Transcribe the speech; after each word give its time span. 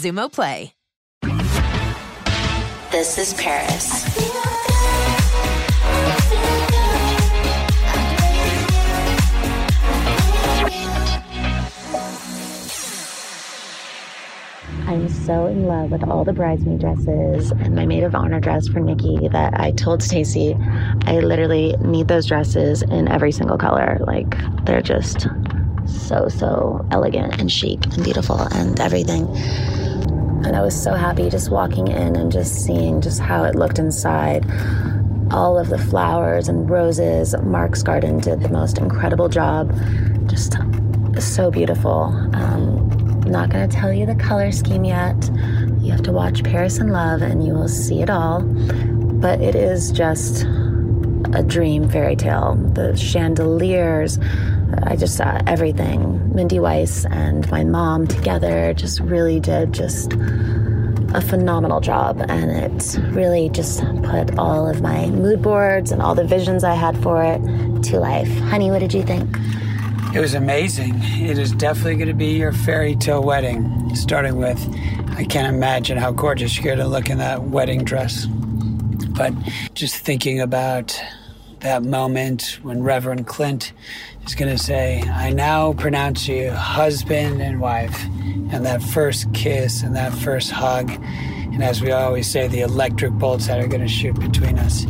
Xumo 0.00 0.32
Play. 0.32 0.72
This 2.90 3.18
is 3.18 3.34
Paris. 3.34 4.06
I'm 14.86 15.06
so 15.10 15.46
in 15.48 15.64
love 15.66 15.90
with 15.90 16.02
all 16.04 16.24
the 16.24 16.32
bridesmaid 16.32 16.80
dresses 16.80 17.50
and 17.50 17.74
my 17.74 17.84
maid 17.84 18.02
of 18.02 18.14
honor 18.14 18.40
dress 18.40 18.68
for 18.68 18.80
Nicky 18.80 19.28
that 19.28 19.60
I 19.60 19.72
told 19.72 20.02
Stacy 20.02 20.56
I 21.02 21.18
literally 21.18 21.76
need 21.82 22.08
those 22.08 22.24
dresses 22.24 22.80
in 22.80 23.06
every 23.06 23.32
single 23.32 23.58
color. 23.58 23.98
Like 24.00 24.34
they're 24.64 24.80
just 24.80 25.28
so 25.86 26.28
so 26.28 26.86
elegant 26.90 27.38
and 27.38 27.52
chic 27.52 27.84
and 27.84 28.02
beautiful 28.02 28.40
and 28.40 28.80
everything. 28.80 29.28
And 30.44 30.56
I 30.56 30.62
was 30.62 30.80
so 30.80 30.94
happy 30.94 31.28
just 31.28 31.50
walking 31.50 31.88
in 31.88 32.16
and 32.16 32.32
just 32.32 32.64
seeing 32.64 33.00
just 33.00 33.20
how 33.20 33.44
it 33.44 33.54
looked 33.54 33.78
inside. 33.78 34.44
All 35.30 35.58
of 35.58 35.68
the 35.68 35.78
flowers 35.78 36.48
and 36.48 36.68
roses. 36.68 37.34
Mark's 37.42 37.82
garden 37.82 38.18
did 38.18 38.40
the 38.40 38.48
most 38.48 38.78
incredible 38.78 39.28
job. 39.28 39.72
Just 40.26 40.56
so 41.18 41.50
beautiful. 41.50 42.04
Um, 42.34 42.90
I'm 43.24 43.30
not 43.30 43.50
going 43.50 43.68
to 43.68 43.76
tell 43.76 43.92
you 43.92 44.06
the 44.06 44.14
color 44.14 44.50
scheme 44.50 44.84
yet. 44.84 45.30
You 45.80 45.92
have 45.92 46.02
to 46.02 46.12
watch 46.12 46.42
Paris 46.42 46.78
in 46.78 46.88
Love 46.88 47.22
and 47.22 47.44
you 47.44 47.52
will 47.52 47.68
see 47.68 48.02
it 48.02 48.10
all. 48.10 48.40
But 48.42 49.40
it 49.40 49.54
is 49.54 49.92
just 49.92 50.44
a 51.32 51.44
dream 51.46 51.88
fairy 51.88 52.16
tale. 52.16 52.56
The 52.74 52.96
chandeliers, 52.96 54.18
I 54.84 54.96
just 54.96 55.16
saw 55.16 55.40
everything. 55.46 56.34
Mindy 56.34 56.60
Weiss 56.60 57.04
and 57.06 57.48
my 57.50 57.64
mom 57.64 58.06
together 58.06 58.74
just 58.74 59.00
really 59.00 59.40
did 59.40 59.72
just 59.72 60.12
a 61.12 61.20
phenomenal 61.20 61.80
job. 61.80 62.24
And 62.28 62.50
it 62.50 62.98
really 63.10 63.48
just 63.50 63.80
put 64.02 64.38
all 64.38 64.68
of 64.68 64.80
my 64.80 65.06
mood 65.06 65.42
boards 65.42 65.92
and 65.92 66.00
all 66.00 66.14
the 66.14 66.24
visions 66.24 66.64
I 66.64 66.74
had 66.74 67.00
for 67.02 67.22
it 67.22 67.40
to 67.84 68.00
life. 68.00 68.30
Honey, 68.40 68.70
what 68.70 68.80
did 68.80 68.94
you 68.94 69.02
think? 69.02 69.36
It 70.14 70.20
was 70.20 70.34
amazing. 70.34 70.94
It 71.02 71.38
is 71.38 71.52
definitely 71.52 71.94
going 71.94 72.08
to 72.08 72.14
be 72.14 72.36
your 72.36 72.52
fairy 72.52 72.96
tale 72.96 73.22
wedding, 73.22 73.94
starting 73.94 74.36
with 74.36 74.58
I 75.16 75.24
can't 75.24 75.54
imagine 75.54 75.98
how 75.98 76.12
gorgeous 76.12 76.56
you're 76.56 76.64
going 76.64 76.78
to 76.78 76.86
look 76.86 77.10
in 77.10 77.18
that 77.18 77.44
wedding 77.44 77.84
dress. 77.84 78.26
But 78.26 79.34
just 79.74 79.96
thinking 79.96 80.40
about 80.40 81.00
that 81.60 81.82
moment 81.82 82.58
when 82.62 82.82
Reverend 82.82 83.26
Clint 83.26 83.72
is 84.26 84.34
going 84.34 84.56
to 84.56 84.62
say, 84.62 85.02
I 85.02 85.30
now 85.30 85.72
pronounce 85.72 86.28
you 86.28 86.50
husband 86.50 87.40
and 87.40 87.60
wife, 87.60 88.04
and 88.52 88.64
that 88.66 88.82
first 88.82 89.32
kiss 89.34 89.82
and 89.82 89.94
that 89.96 90.12
first 90.12 90.50
hug. 90.50 90.90
And 90.90 91.62
as 91.62 91.80
we 91.82 91.90
always 91.90 92.30
say, 92.30 92.48
the 92.48 92.60
electric 92.60 93.12
bolts 93.12 93.46
that 93.46 93.58
are 93.58 93.68
going 93.68 93.82
to 93.82 93.88
shoot 93.88 94.18
between 94.18 94.58
us. 94.58 94.84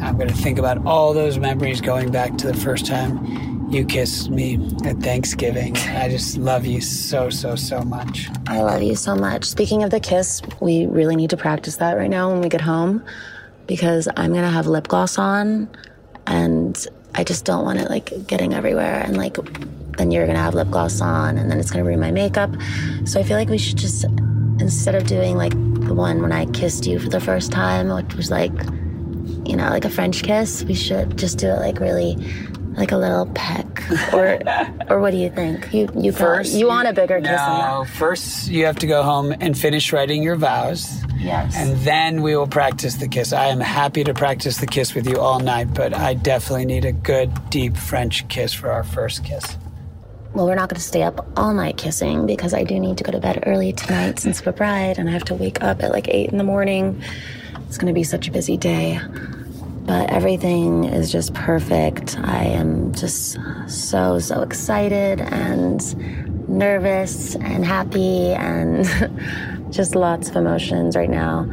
I'm 0.00 0.16
going 0.16 0.28
to 0.28 0.34
think 0.34 0.58
about 0.58 0.84
all 0.86 1.14
those 1.14 1.38
memories 1.38 1.80
going 1.80 2.10
back 2.10 2.36
to 2.38 2.46
the 2.46 2.54
first 2.54 2.86
time 2.86 3.46
you 3.70 3.84
kissed 3.84 4.30
me 4.30 4.54
at 4.84 4.98
Thanksgiving. 4.98 5.76
I 5.76 6.08
just 6.08 6.36
love 6.36 6.66
you 6.66 6.80
so, 6.80 7.30
so, 7.30 7.56
so 7.56 7.82
much. 7.82 8.28
I 8.46 8.62
love 8.62 8.82
you 8.82 8.94
so 8.94 9.16
much. 9.16 9.44
Speaking 9.44 9.82
of 9.82 9.90
the 9.90 9.98
kiss, 9.98 10.40
we 10.60 10.86
really 10.86 11.16
need 11.16 11.30
to 11.30 11.36
practice 11.36 11.76
that 11.78 11.94
right 11.94 12.10
now 12.10 12.30
when 12.30 12.40
we 12.40 12.48
get 12.48 12.60
home 12.60 13.04
because 13.66 14.08
I'm 14.16 14.32
going 14.32 14.44
to 14.44 14.50
have 14.50 14.66
lip 14.66 14.86
gloss 14.86 15.18
on 15.18 15.68
and 16.26 16.86
I 17.16 17.24
just 17.24 17.44
don't 17.44 17.64
want 17.64 17.80
it 17.80 17.88
like 17.88 18.26
getting 18.26 18.54
everywhere 18.54 19.02
and 19.04 19.16
like 19.16 19.36
then 19.96 20.10
you're 20.10 20.26
going 20.26 20.36
to 20.36 20.42
have 20.42 20.54
lip 20.54 20.70
gloss 20.70 21.00
on 21.00 21.38
and 21.38 21.50
then 21.50 21.58
it's 21.58 21.70
going 21.70 21.82
to 21.82 21.88
ruin 21.88 22.00
my 22.00 22.10
makeup. 22.10 22.50
So 23.06 23.18
I 23.18 23.22
feel 23.22 23.36
like 23.36 23.48
we 23.48 23.58
should 23.58 23.78
just 23.78 24.04
instead 24.60 24.94
of 24.94 25.06
doing 25.06 25.36
like 25.36 25.52
the 25.86 25.94
one 25.94 26.20
when 26.22 26.32
I 26.32 26.46
kissed 26.46 26.86
you 26.86 26.98
for 26.98 27.08
the 27.08 27.20
first 27.20 27.52
time, 27.52 27.88
which 27.88 28.14
was 28.14 28.30
like 28.30 28.52
you 29.46 29.56
know, 29.56 29.68
like 29.70 29.84
a 29.84 29.90
French 29.90 30.24
kiss, 30.24 30.64
we 30.64 30.74
should 30.74 31.16
just 31.16 31.38
do 31.38 31.48
it 31.48 31.60
like 31.60 31.78
really 31.78 32.16
like 32.76 32.92
a 32.92 32.96
little 32.96 33.26
peck 33.34 33.66
or 34.12 34.38
or 34.90 35.00
what 35.00 35.12
do 35.12 35.16
you 35.16 35.30
think 35.30 35.72
you 35.72 35.88
you 35.96 36.12
First, 36.12 36.54
you 36.54 36.66
want 36.66 36.88
a 36.88 36.92
bigger 36.92 37.20
kiss 37.20 37.30
No, 37.30 37.86
first 37.94 38.48
you 38.48 38.66
have 38.66 38.76
to 38.80 38.86
go 38.86 39.02
home 39.02 39.34
and 39.40 39.56
finish 39.56 39.92
writing 39.92 40.22
your 40.22 40.36
vows. 40.36 41.02
Yes. 41.16 41.56
And 41.56 41.76
then 41.78 42.22
we 42.22 42.36
will 42.36 42.46
practice 42.46 42.96
the 42.96 43.08
kiss. 43.08 43.32
I 43.32 43.46
am 43.46 43.60
happy 43.60 44.04
to 44.04 44.14
practice 44.14 44.58
the 44.58 44.66
kiss 44.66 44.94
with 44.94 45.08
you 45.08 45.18
all 45.18 45.40
night, 45.40 45.72
but 45.74 45.94
I 45.94 46.14
definitely 46.14 46.66
need 46.66 46.84
a 46.84 46.92
good, 46.92 47.30
deep 47.50 47.76
French 47.76 48.28
kiss 48.28 48.52
for 48.52 48.70
our 48.70 48.84
first 48.84 49.24
kiss. 49.24 49.56
well 50.34 50.44
we're 50.46 50.54
not 50.54 50.68
going 50.68 50.76
to 50.78 50.86
stay 50.86 51.02
up 51.02 51.26
all 51.38 51.54
night 51.54 51.78
kissing 51.78 52.26
because 52.26 52.52
i 52.52 52.62
do 52.62 52.78
need 52.78 52.98
to 52.98 53.04
go 53.04 53.10
to 53.10 53.18
bed 53.20 53.42
early 53.46 53.72
tonight 53.72 54.18
since 54.18 54.44
we're 54.44 54.52
bride 54.52 54.98
and 54.98 55.08
i 55.08 55.12
have 55.12 55.24
to 55.24 55.34
wake 55.34 55.62
up 55.62 55.82
at 55.82 55.90
like 55.92 56.08
8 56.08 56.28
in 56.30 56.36
the 56.36 56.44
morning 56.44 57.00
it's 57.66 57.78
going 57.78 57.86
to 57.86 57.94
be 57.94 58.04
such 58.04 58.28
a 58.28 58.30
busy 58.30 58.58
day 58.58 59.00
but 59.86 60.10
everything 60.10 60.84
is 60.84 61.10
just 61.10 61.32
perfect 61.32 62.18
i 62.18 62.42
am 62.44 62.92
just 62.92 63.38
so 63.66 64.18
so 64.18 64.42
excited 64.42 65.22
and 65.22 65.80
nervous 66.48 67.34
and 67.36 67.64
happy 67.64 68.32
and 68.34 68.84
just 69.70 69.94
lots 69.94 70.28
of 70.28 70.36
emotions 70.36 70.96
right 70.96 71.10
now 71.10 71.48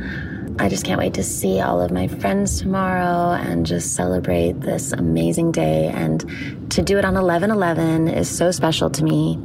I 0.60 0.70
just 0.70 0.86
can't 0.86 1.00
wait 1.00 1.16
to 1.16 1.24
see 1.24 1.60
all 1.60 1.82
of 1.82 1.92
my 1.92 2.08
friends 2.08 2.62
tomorrow 2.62 3.32
and 3.32 3.66
just 3.66 3.96
celebrate 3.96 4.62
this 4.62 4.92
amazing 4.92 5.52
day. 5.52 5.88
And 5.88 6.72
to 6.72 6.84
do 6.84 7.00
it 7.00 7.06
on 7.06 7.18
11 7.18 7.50
11 7.50 8.08
is 8.08 8.30
so 8.30 8.52
special 8.52 8.90
to 8.92 9.04
me. 9.04 9.40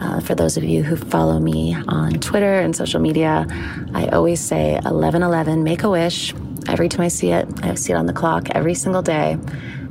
Uh, 0.00 0.20
for 0.20 0.34
those 0.34 0.56
of 0.56 0.62
you 0.62 0.82
who 0.82 0.96
follow 0.96 1.40
me 1.40 1.74
on 1.88 2.12
Twitter 2.14 2.60
and 2.60 2.74
social 2.76 3.00
media, 3.00 3.44
I 3.92 4.06
always 4.06 4.40
say 4.40 4.74
1111, 4.74 5.64
make 5.64 5.82
a 5.82 5.90
wish. 5.90 6.32
Every 6.68 6.88
time 6.88 7.02
I 7.02 7.08
see 7.08 7.32
it, 7.32 7.48
I 7.62 7.74
see 7.74 7.92
it 7.92 7.96
on 7.96 8.06
the 8.06 8.12
clock 8.12 8.50
every 8.50 8.74
single 8.74 9.02
day. 9.02 9.36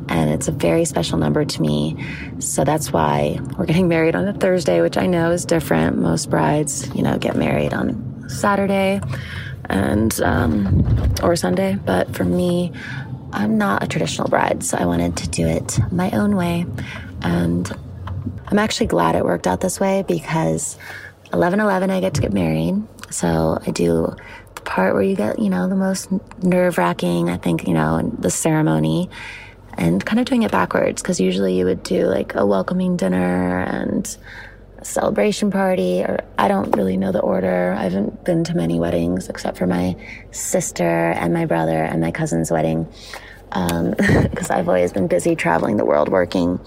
And 0.10 0.32
it's 0.32 0.48
a 0.48 0.52
very 0.52 0.86
special 0.86 1.18
number 1.20 1.46
to 1.46 1.62
me. 1.62 2.04
So 2.40 2.64
that's 2.64 2.92
why 2.92 3.40
we're 3.58 3.68
getting 3.68 3.88
married 3.88 4.16
on 4.16 4.28
a 4.28 4.34
Thursday, 4.34 4.82
which 4.82 4.98
I 4.98 5.06
know 5.06 5.32
is 5.32 5.46
different. 5.46 5.98
Most 5.98 6.30
brides, 6.30 6.94
you 6.96 7.04
know, 7.04 7.18
get 7.18 7.36
married 7.36 7.74
on 7.74 8.28
Saturday 8.28 9.02
and 9.66 10.20
um, 10.22 11.14
or 11.22 11.36
Sunday. 11.36 11.76
But 11.76 12.16
for 12.16 12.26
me, 12.26 12.74
I'm 13.32 13.58
not 13.58 13.84
a 13.84 13.88
traditional 13.88 14.28
bride, 14.28 14.64
so 14.64 14.78
I 14.78 14.86
wanted 14.86 15.16
to 15.18 15.30
do 15.30 15.48
it 15.48 15.80
my 15.92 16.10
own 16.12 16.36
way. 16.36 16.66
And 17.22 17.72
I'm 18.48 18.58
actually 18.58 18.88
glad 18.88 19.16
it 19.16 19.24
worked 19.24 19.46
out 19.46 19.62
this 19.62 19.80
way 19.80 20.04
because 20.08 20.78
11 21.32 21.60
11, 21.60 21.92
I 21.92 22.00
get 22.00 22.16
to 22.16 22.22
get 22.22 22.34
married. 22.34 22.82
So 23.12 23.60
I 23.66 23.72
do 23.72 24.16
the 24.56 24.62
part 24.62 24.94
where 24.94 25.04
you 25.04 25.16
get, 25.16 25.40
you 25.40 25.50
know, 25.50 25.70
the 25.70 25.76
most 25.76 26.10
nerve 26.44 26.78
wracking, 26.78 27.30
I 27.30 27.38
think, 27.38 27.68
you 27.68 27.74
know, 27.74 28.02
the 28.18 28.32
ceremony 28.32 29.10
and 29.80 30.06
kind 30.06 30.20
of 30.20 30.26
doing 30.26 30.44
it 30.44 30.52
backwards 30.52 31.02
because 31.02 31.20
usually 31.20 31.58
you 31.58 31.64
would 31.64 31.82
do 31.84 32.06
like 32.06 32.36
a 32.36 32.46
welcoming 32.46 32.98
dinner 32.98 33.62
and 33.62 34.18
a 34.78 34.86
celebration 34.86 35.50
party 35.50 36.02
or 36.02 36.20
I 36.38 36.50
don't 36.50 36.76
really 36.76 36.98
know 36.98 37.14
the 37.14 37.22
order. 37.22 37.74
I 37.78 37.84
haven't 37.84 38.26
been 38.26 38.44
to 38.44 38.56
many 38.56 38.78
weddings 38.78 39.30
except 39.30 39.58
for 39.58 39.68
my 39.68 39.96
sister 40.32 41.12
and 41.12 41.34
my 41.34 41.46
brother 41.46 41.82
and 41.82 42.02
my 42.02 42.12
cousin's 42.12 42.52
wedding 42.52 42.88
because 43.50 44.50
um, 44.50 44.52
I've 44.58 44.68
always 44.68 44.92
been 44.92 45.08
busy 45.08 45.36
traveling 45.36 45.78
the 45.78 45.86
world 45.86 46.10
working. 46.10 46.60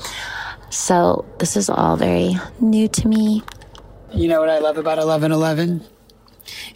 So 0.71 1.27
this 1.39 1.55
is 1.55 1.69
all 1.69 1.97
very 1.97 2.35
new 2.61 2.89
to 2.89 3.09
me. 3.09 3.43
You 4.11 4.29
know 4.29 4.41
what 4.41 4.49
I 4.49 4.59
love 4.59 4.79
about 4.79 4.97
1111? 4.97 5.85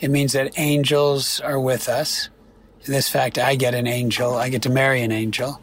It 0.00 0.10
means 0.10 0.34
that 0.34 0.58
angels 0.58 1.40
are 1.40 1.58
with 1.58 1.88
us. 1.88 2.28
In 2.84 2.92
this 2.92 3.08
fact, 3.08 3.38
I 3.38 3.56
get 3.56 3.74
an 3.74 3.86
angel. 3.86 4.34
I 4.34 4.50
get 4.50 4.62
to 4.62 4.70
marry 4.70 5.00
an 5.00 5.12
angel. 5.12 5.60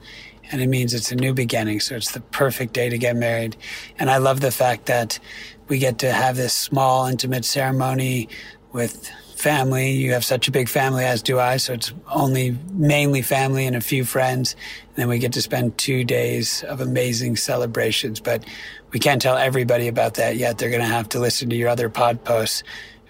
And 0.52 0.62
it 0.62 0.68
means 0.68 0.94
it's 0.94 1.12
a 1.12 1.16
new 1.16 1.34
beginning. 1.34 1.80
So 1.80 1.96
it's 1.96 2.12
the 2.12 2.20
perfect 2.20 2.74
day 2.74 2.90
to 2.90 2.98
get 2.98 3.16
married. 3.16 3.56
And 3.98 4.10
I 4.10 4.18
love 4.18 4.42
the 4.42 4.52
fact 4.52 4.86
that 4.88 5.20
we 5.68 5.78
get 5.78 6.00
to 6.00 6.12
have 6.12 6.36
this 6.36 6.54
small, 6.54 7.08
intimate 7.08 7.46
ceremony 7.46 8.30
with 8.72 9.10
family. 9.36 9.92
You 9.92 10.14
have 10.14 10.24
such 10.24 10.48
a 10.48 10.52
big 10.52 10.70
family, 10.70 11.06
as 11.06 11.22
do 11.22 11.40
I. 11.40 11.58
So 11.58 11.74
it's 11.74 11.94
only 12.12 12.58
mainly 12.72 13.22
family 13.22 13.66
and 13.66 13.76
a 13.76 13.82
few 13.82 14.06
friends. 14.06 14.56
And 14.88 14.96
then 14.96 15.10
we 15.10 15.20
get 15.20 15.34
to 15.34 15.42
spend 15.42 15.78
two 15.78 16.04
days 16.04 16.64
of 16.64 16.82
amazing 16.82 17.36
celebrations. 17.36 18.20
But 18.20 18.46
we 18.92 19.00
can't 19.00 19.22
tell 19.22 19.38
everybody 19.38 19.88
about 19.88 20.16
that 20.16 20.38
yet. 20.38 20.58
They're 20.58 20.70
going 20.70 20.82
to 20.82 20.88
have 20.88 21.10
to 21.10 21.20
listen 21.20 21.50
to 21.50 21.56
your 21.56 21.70
other 21.70 21.90
pod 21.90 22.24
posts 22.24 22.64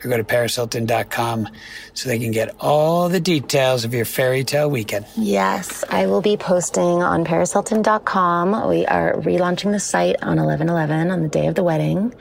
or 0.03 0.09
go 0.09 0.17
to 0.17 0.23
parishilton.com 0.23 1.49
so 1.93 2.09
they 2.09 2.19
can 2.19 2.31
get 2.31 2.55
all 2.59 3.09
the 3.09 3.19
details 3.19 3.85
of 3.85 3.93
your 3.93 4.05
fairy 4.05 4.43
tale 4.43 4.69
weekend. 4.69 5.05
Yes, 5.15 5.83
I 5.89 6.07
will 6.07 6.21
be 6.21 6.37
posting 6.37 7.03
on 7.03 7.25
parishilton.com. 7.25 8.69
We 8.69 8.85
are 8.85 9.13
relaunching 9.15 9.71
the 9.71 9.79
site 9.79 10.21
on 10.21 10.37
1111 10.37 11.11
on 11.11 11.21
the 11.21 11.29
day 11.29 11.47
of 11.47 11.55
the 11.55 11.63
wedding. 11.63 12.13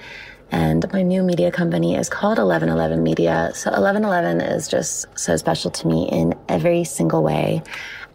And 0.50 0.84
my 0.93 1.00
new 1.00 1.23
media 1.23 1.50
company 1.50 1.96
is 1.96 2.11
called 2.11 2.37
1111 2.37 3.02
Media. 3.02 3.52
So 3.55 3.70
1111 3.70 4.43
is 4.43 4.69
just 4.69 5.06
so 5.19 5.37
special 5.37 5.70
to 5.70 5.88
me 5.88 6.08
in 6.11 6.34
every 6.46 6.84
single 6.84 7.23
way. 7.23 7.62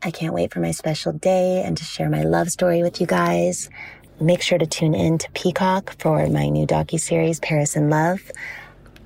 I 0.03 0.11
can't 0.11 0.35
wait 0.35 0.53
for 0.53 0.59
my 0.59 0.69
special 0.69 1.11
day 1.13 1.63
and 1.63 1.75
to 1.75 1.83
share 1.83 2.09
my 2.09 2.21
love 2.21 2.51
story 2.51 2.83
with 2.83 3.01
you 3.01 3.07
guys. 3.07 3.71
Make 4.19 4.43
sure 4.43 4.59
to 4.59 4.67
tune 4.67 4.93
in 4.93 5.17
to 5.17 5.31
Peacock 5.31 5.95
for 5.99 6.27
my 6.27 6.49
new 6.49 6.67
docu-series, 6.67 7.39
Paris 7.39 7.75
in 7.75 7.89
Love. 7.89 8.21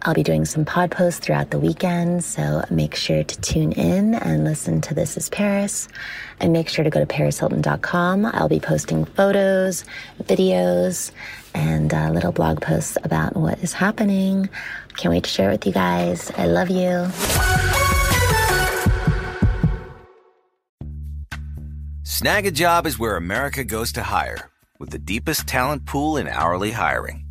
I'll 0.03 0.15
be 0.15 0.23
doing 0.23 0.45
some 0.45 0.65
pod 0.65 0.89
posts 0.89 1.19
throughout 1.19 1.51
the 1.51 1.59
weekend, 1.59 2.23
so 2.23 2.65
make 2.71 2.95
sure 2.95 3.23
to 3.23 3.41
tune 3.41 3.71
in 3.73 4.15
and 4.15 4.43
listen 4.43 4.81
to 4.81 4.95
This 4.95 5.15
is 5.15 5.29
Paris. 5.29 5.87
And 6.39 6.51
make 6.51 6.69
sure 6.69 6.83
to 6.83 6.89
go 6.89 6.99
to 6.99 7.05
parishilton.com. 7.05 8.25
I'll 8.25 8.49
be 8.49 8.59
posting 8.59 9.05
photos, 9.05 9.85
videos, 10.23 11.11
and 11.53 11.93
uh, 11.93 12.09
little 12.09 12.31
blog 12.31 12.61
posts 12.61 12.97
about 13.03 13.35
what 13.35 13.59
is 13.59 13.73
happening. 13.73 14.49
Can't 14.97 15.13
wait 15.13 15.23
to 15.25 15.29
share 15.29 15.49
it 15.49 15.53
with 15.53 15.67
you 15.67 15.73
guys. 15.73 16.31
I 16.35 16.47
love 16.47 16.69
you. 16.71 17.07
Snagajob 22.03 22.87
is 22.87 22.97
where 22.97 23.17
America 23.17 23.63
goes 23.63 23.91
to 23.93 24.03
hire, 24.03 24.49
with 24.79 24.89
the 24.89 24.99
deepest 24.99 25.47
talent 25.47 25.85
pool 25.85 26.17
in 26.17 26.27
hourly 26.27 26.71
hiring. 26.71 27.30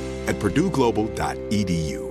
at 0.27 0.35
purdueglobal.edu. 0.39 2.10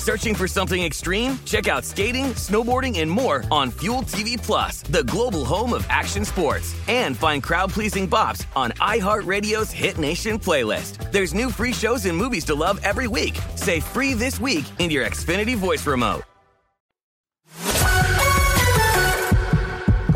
Searching 0.00 0.34
for 0.34 0.48
something 0.48 0.82
extreme? 0.82 1.38
Check 1.44 1.68
out 1.68 1.84
skating, 1.84 2.32
snowboarding, 2.32 3.00
and 3.00 3.10
more 3.10 3.44
on 3.50 3.70
Fuel 3.82 3.98
TV 4.00 4.42
Plus, 4.42 4.80
the 4.80 5.04
global 5.04 5.44
home 5.44 5.74
of 5.74 5.84
action 5.90 6.24
sports. 6.24 6.74
And 6.88 7.14
find 7.14 7.42
crowd-pleasing 7.42 8.08
bops 8.08 8.46
on 8.56 8.70
iHeartRadio's 8.80 9.70
Hit 9.70 9.98
Nation 9.98 10.38
playlist. 10.38 11.12
There's 11.12 11.34
new 11.34 11.50
free 11.50 11.74
shows 11.74 12.06
and 12.06 12.16
movies 12.16 12.46
to 12.46 12.54
love 12.54 12.80
every 12.82 13.08
week. 13.08 13.38
Say 13.56 13.80
free 13.80 14.14
this 14.14 14.40
week 14.40 14.64
in 14.78 14.88
your 14.88 15.04
Xfinity 15.04 15.54
voice 15.54 15.86
remote. 15.86 16.22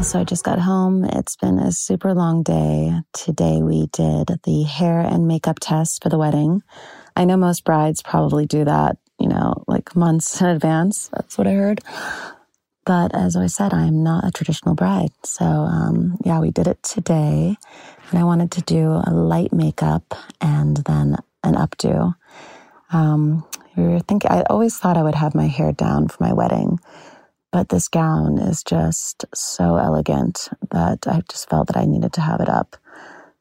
So 0.03 0.19
I 0.21 0.25
just 0.25 0.45
got 0.45 0.59
home. 0.59 1.05
It's 1.05 1.37
been 1.37 1.59
a 1.59 1.73
super 1.73 2.15
long 2.15 2.43
day. 2.43 2.93
Today 3.13 3.63
we 3.63 3.89
did 3.89 4.39
the 4.45 4.63
hair 4.63 5.01
and 5.01 5.29
makeup 5.29 5.59
test 5.61 6.03
for 6.03 6.09
the 6.09 6.19
wedding. 6.19 6.63
I 7.17 7.27
know 7.27 7.37
most 7.37 7.65
brides 7.65 8.03
probably 8.03 8.45
do 8.45 8.65
that, 8.65 8.97
know, 9.35 9.65
like 9.67 9.97
months 9.97 10.41
in 10.41 10.49
advance. 10.49 11.09
That's 11.15 11.37
what 11.39 11.47
I 11.47 11.53
heard. 11.53 11.81
But 12.87 13.15
as 13.15 13.37
I 13.37 13.47
said, 13.47 13.73
I'm 13.73 14.03
not 14.03 14.27
a 14.27 14.31
traditional 14.31 14.75
bride. 14.75 15.13
So, 15.25 15.45
um, 15.45 16.19
yeah, 16.25 16.41
we 16.41 16.51
did 16.51 16.67
it 16.67 16.83
today. 16.83 17.57
And 18.11 18.19
I 18.19 18.25
wanted 18.25 18.51
to 18.53 18.63
do 18.63 19.03
a 19.05 19.11
light 19.13 19.53
makeup 19.53 20.15
and 20.41 20.77
then 20.79 21.17
an 21.43 21.55
updo. 21.55 22.15
Um, 22.93 23.45
we 23.77 23.85
were 23.85 24.01
thinking, 24.01 24.31
I 24.31 24.43
always 24.51 24.79
thought 24.79 24.97
I 24.97 25.03
would 25.03 25.15
have 25.17 25.35
my 25.35 25.47
hair 25.47 25.73
down 25.73 26.09
for 26.09 26.23
my 26.23 26.33
wedding. 26.33 26.79
But 27.53 27.71
this 27.71 27.89
gown 27.89 28.39
is 28.39 28.63
just 28.63 29.25
so 29.35 29.77
elegant 29.77 30.49
that 30.71 31.07
I 31.07 31.23
just 31.29 31.49
felt 31.49 31.69
that 31.69 31.77
I 31.77 31.87
needed 31.87 32.13
to 32.15 32.21
have 32.21 32.41
it 32.41 32.49
up. 32.49 32.77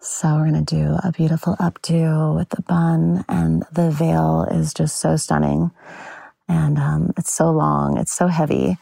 So 0.03 0.35
we're 0.35 0.49
going 0.51 0.65
to 0.65 0.75
do 0.75 0.97
a 1.01 1.13
beautiful 1.13 1.55
updo 1.61 2.35
with 2.35 2.49
the 2.49 2.61
bun 2.61 3.23
and 3.29 3.63
the 3.71 3.89
veil 3.89 4.45
is 4.51 4.73
just 4.73 4.99
so 4.99 5.15
stunning. 5.15 5.71
And 6.49 6.77
um, 6.77 7.13
it's 7.15 7.31
so 7.31 7.51
long, 7.51 7.97
it's 7.97 8.11
so 8.11 8.27
heavy. 8.27 8.77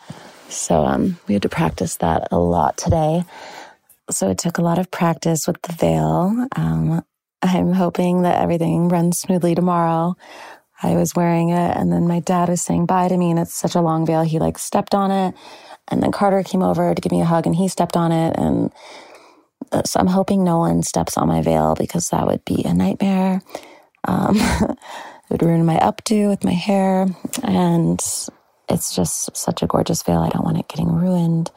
So 0.49 0.83
um, 0.83 1.19
we 1.27 1.35
had 1.35 1.43
to 1.43 1.49
practice 1.49 1.97
that 1.97 2.27
a 2.31 2.39
lot 2.39 2.75
today. 2.75 3.23
So 4.09 4.31
it 4.31 4.39
took 4.39 4.57
a 4.57 4.63
lot 4.63 4.79
of 4.79 4.89
practice 4.89 5.45
with 5.45 5.61
the 5.61 5.73
veil. 5.73 6.47
Um, 6.55 7.05
I'm 7.43 7.73
hoping 7.73 8.23
that 8.23 8.41
everything 8.41 8.89
runs 8.89 9.19
smoothly 9.19 9.53
tomorrow. 9.53 10.15
I 10.81 10.95
was 10.95 11.13
wearing 11.13 11.49
it 11.49 11.77
and 11.77 11.93
then 11.93 12.07
my 12.07 12.19
dad 12.21 12.49
was 12.49 12.63
saying 12.63 12.87
bye 12.87 13.09
to 13.09 13.15
me 13.15 13.29
and 13.29 13.37
it's 13.37 13.53
such 13.53 13.75
a 13.75 13.81
long 13.81 14.07
veil. 14.07 14.23
He 14.23 14.39
like 14.39 14.57
stepped 14.57 14.95
on 14.95 15.11
it 15.11 15.35
and 15.87 16.01
then 16.01 16.11
Carter 16.11 16.41
came 16.41 16.63
over 16.63 16.95
to 16.95 16.99
give 16.99 17.11
me 17.11 17.21
a 17.21 17.25
hug 17.25 17.45
and 17.45 17.55
he 17.55 17.67
stepped 17.67 17.95
on 17.95 18.11
it. 18.11 18.35
And 18.39 18.71
so 19.85 19.99
I'm 19.99 20.07
hoping 20.07 20.43
no 20.43 20.59
one 20.59 20.83
steps 20.83 21.17
on 21.17 21.27
my 21.27 21.41
veil 21.41 21.75
because 21.75 22.09
that 22.09 22.27
would 22.27 22.43
be 22.45 22.63
a 22.65 22.73
nightmare. 22.73 23.41
Um, 24.07 24.35
it 24.39 24.77
would 25.29 25.43
ruin 25.43 25.65
my 25.65 25.77
updo 25.77 26.29
with 26.29 26.43
my 26.43 26.53
hair. 26.53 27.07
And 27.43 28.01
it's 28.69 28.95
just 28.95 29.35
such 29.35 29.61
a 29.63 29.67
gorgeous 29.67 30.03
veil. 30.03 30.19
I 30.19 30.29
don't 30.29 30.45
want 30.45 30.57
it 30.57 30.67
getting 30.67 30.93
ruined. 30.93 31.51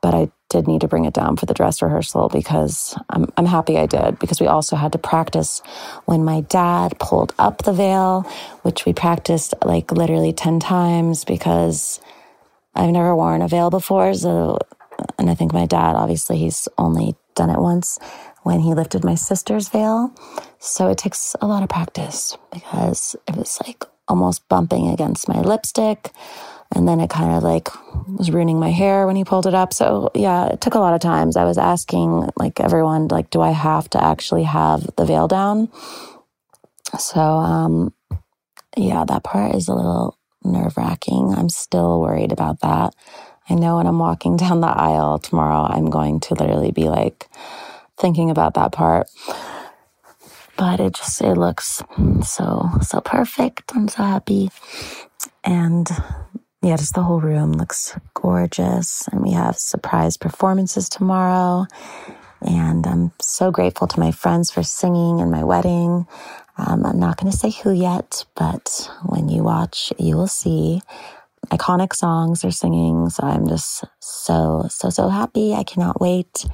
But 0.00 0.14
I 0.14 0.30
did 0.50 0.66
need 0.66 0.80
to 0.82 0.88
bring 0.88 1.04
it 1.04 1.14
down 1.14 1.36
for 1.36 1.46
the 1.46 1.54
dress 1.54 1.80
rehearsal 1.80 2.28
because 2.28 2.96
I'm, 3.10 3.32
I'm 3.36 3.46
happy 3.46 3.78
I 3.78 3.86
did 3.86 4.18
because 4.18 4.40
we 4.40 4.48
also 4.48 4.76
had 4.76 4.92
to 4.92 4.98
practice 4.98 5.62
when 6.06 6.24
my 6.24 6.40
dad 6.42 6.98
pulled 6.98 7.34
up 7.38 7.62
the 7.62 7.72
veil, 7.72 8.22
which 8.62 8.84
we 8.84 8.92
practiced 8.92 9.54
like 9.64 9.92
literally 9.92 10.32
10 10.32 10.58
times 10.60 11.24
because 11.24 12.00
I've 12.74 12.90
never 12.90 13.14
worn 13.14 13.42
a 13.42 13.48
veil 13.48 13.70
before. 13.70 14.14
So, 14.14 14.58
and 15.18 15.30
I 15.30 15.34
think 15.34 15.52
my 15.52 15.66
dad, 15.66 15.94
obviously, 15.94 16.38
he's 16.38 16.68
only 16.78 17.14
done 17.34 17.50
it 17.50 17.60
once 17.60 17.98
when 18.42 18.60
he 18.60 18.74
lifted 18.74 19.04
my 19.04 19.14
sister's 19.14 19.68
veil. 19.68 20.14
So 20.58 20.88
it 20.88 20.98
takes 20.98 21.36
a 21.40 21.46
lot 21.46 21.62
of 21.62 21.68
practice 21.68 22.36
because 22.52 23.16
it 23.28 23.36
was 23.36 23.58
like 23.66 23.84
almost 24.08 24.48
bumping 24.48 24.88
against 24.88 25.28
my 25.28 25.40
lipstick 25.40 26.10
and 26.74 26.88
then 26.88 27.00
it 27.00 27.10
kind 27.10 27.32
of 27.36 27.42
like 27.42 27.68
was 28.08 28.30
ruining 28.30 28.58
my 28.58 28.70
hair 28.70 29.06
when 29.06 29.16
he 29.16 29.24
pulled 29.24 29.46
it 29.46 29.54
up. 29.54 29.72
So 29.72 30.10
yeah 30.14 30.46
it 30.48 30.60
took 30.60 30.74
a 30.74 30.80
lot 30.80 30.94
of 30.94 31.00
times. 31.00 31.36
I 31.36 31.44
was 31.44 31.58
asking 31.58 32.30
like 32.36 32.60
everyone 32.60 33.08
like 33.08 33.30
do 33.30 33.40
i 33.40 33.50
have 33.52 33.88
to 33.90 34.02
actually 34.02 34.44
have 34.44 34.88
the 34.96 35.04
veil 35.04 35.28
down? 35.28 35.68
So 36.98 37.20
um 37.20 37.94
yeah 38.76 39.04
that 39.04 39.24
part 39.24 39.54
is 39.54 39.68
a 39.68 39.74
little 39.74 40.18
nerve 40.44 40.76
wracking 40.76 41.34
i'm 41.36 41.48
still 41.48 42.00
worried 42.00 42.32
about 42.32 42.60
that 42.60 42.94
i 43.52 43.56
know 43.56 43.76
when 43.78 43.86
i'm 43.86 44.00
walking 44.00 44.36
down 44.44 44.62
the 44.62 44.68
aisle 44.68 45.18
tomorrow 45.18 45.66
i'm 45.70 45.90
going 45.90 46.20
to 46.20 46.34
literally 46.34 46.72
be 46.72 46.88
like 46.88 47.28
thinking 47.98 48.30
about 48.30 48.54
that 48.54 48.72
part 48.72 49.08
but 50.58 50.80
it 50.80 50.94
just 50.94 51.22
it 51.22 51.36
looks 51.36 51.82
so 52.24 52.70
so 52.82 53.00
perfect 53.02 53.72
i'm 53.76 53.88
so 53.88 54.02
happy 54.02 54.50
and 55.44 55.88
yeah, 56.62 56.76
just 56.76 56.94
the 56.94 57.02
whole 57.02 57.20
room 57.20 57.52
looks 57.52 57.98
gorgeous. 58.14 59.08
And 59.08 59.22
we 59.22 59.32
have 59.32 59.58
surprise 59.58 60.16
performances 60.16 60.88
tomorrow. 60.88 61.66
And 62.42 62.86
I'm 62.86 63.12
so 63.20 63.50
grateful 63.50 63.88
to 63.88 64.00
my 64.00 64.12
friends 64.12 64.50
for 64.50 64.62
singing 64.62 65.20
in 65.20 65.30
my 65.30 65.44
wedding. 65.44 66.06
Um, 66.58 66.86
I'm 66.86 67.00
not 67.00 67.18
going 67.18 67.30
to 67.32 67.36
say 67.36 67.50
who 67.50 67.72
yet, 67.72 68.24
but 68.36 68.90
when 69.06 69.28
you 69.28 69.42
watch, 69.42 69.92
you 69.98 70.16
will 70.16 70.28
see 70.28 70.82
iconic 71.48 71.94
songs 71.94 72.42
they're 72.42 72.50
singing. 72.50 73.10
So 73.10 73.24
I'm 73.24 73.46
just 73.48 73.84
so, 74.00 74.66
so, 74.68 74.90
so 74.90 75.08
happy. 75.08 75.54
I 75.54 75.64
cannot 75.64 76.00
wait. 76.00 76.46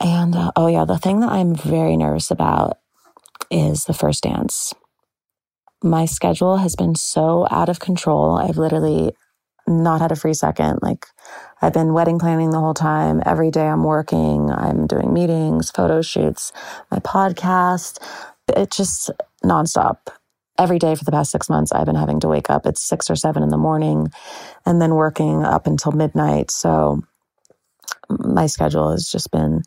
And 0.00 0.34
uh, 0.34 0.52
oh, 0.56 0.66
yeah, 0.66 0.84
the 0.84 0.98
thing 0.98 1.20
that 1.20 1.30
I'm 1.30 1.54
very 1.54 1.96
nervous 1.96 2.30
about 2.30 2.78
is 3.50 3.84
the 3.84 3.94
first 3.94 4.24
dance 4.24 4.74
my 5.82 6.04
schedule 6.04 6.58
has 6.58 6.76
been 6.76 6.94
so 6.94 7.46
out 7.50 7.68
of 7.68 7.80
control. 7.80 8.36
I've 8.36 8.58
literally 8.58 9.12
not 9.66 10.00
had 10.00 10.12
a 10.12 10.16
free 10.16 10.34
second. 10.34 10.78
Like 10.82 11.06
I've 11.60 11.72
been 11.72 11.92
wedding 11.92 12.18
planning 12.18 12.50
the 12.50 12.60
whole 12.60 12.74
time. 12.74 13.22
Every 13.24 13.50
day 13.50 13.66
I'm 13.66 13.84
working, 13.84 14.50
I'm 14.50 14.86
doing 14.86 15.12
meetings, 15.12 15.70
photo 15.70 16.02
shoots, 16.02 16.52
my 16.90 16.98
podcast. 16.98 17.98
It's 18.48 18.76
just 18.76 19.10
nonstop. 19.44 19.98
Every 20.62 20.78
day 20.78 20.94
for 20.94 21.04
the 21.04 21.12
past 21.12 21.32
six 21.32 21.48
months, 21.50 21.72
I've 21.72 21.86
been 21.86 21.96
having 21.96 22.20
to 22.20 22.28
wake 22.28 22.50
up 22.50 22.66
at 22.66 22.78
six 22.78 23.10
or 23.10 23.16
seven 23.16 23.42
in 23.42 23.48
the 23.50 23.58
morning 23.58 24.08
and 24.66 24.80
then 24.80 24.94
working 24.94 25.44
up 25.44 25.66
until 25.66 25.92
midnight. 25.92 26.50
So 26.50 27.02
my 28.08 28.46
schedule 28.46 28.92
has 28.92 29.10
just 29.10 29.30
been 29.30 29.62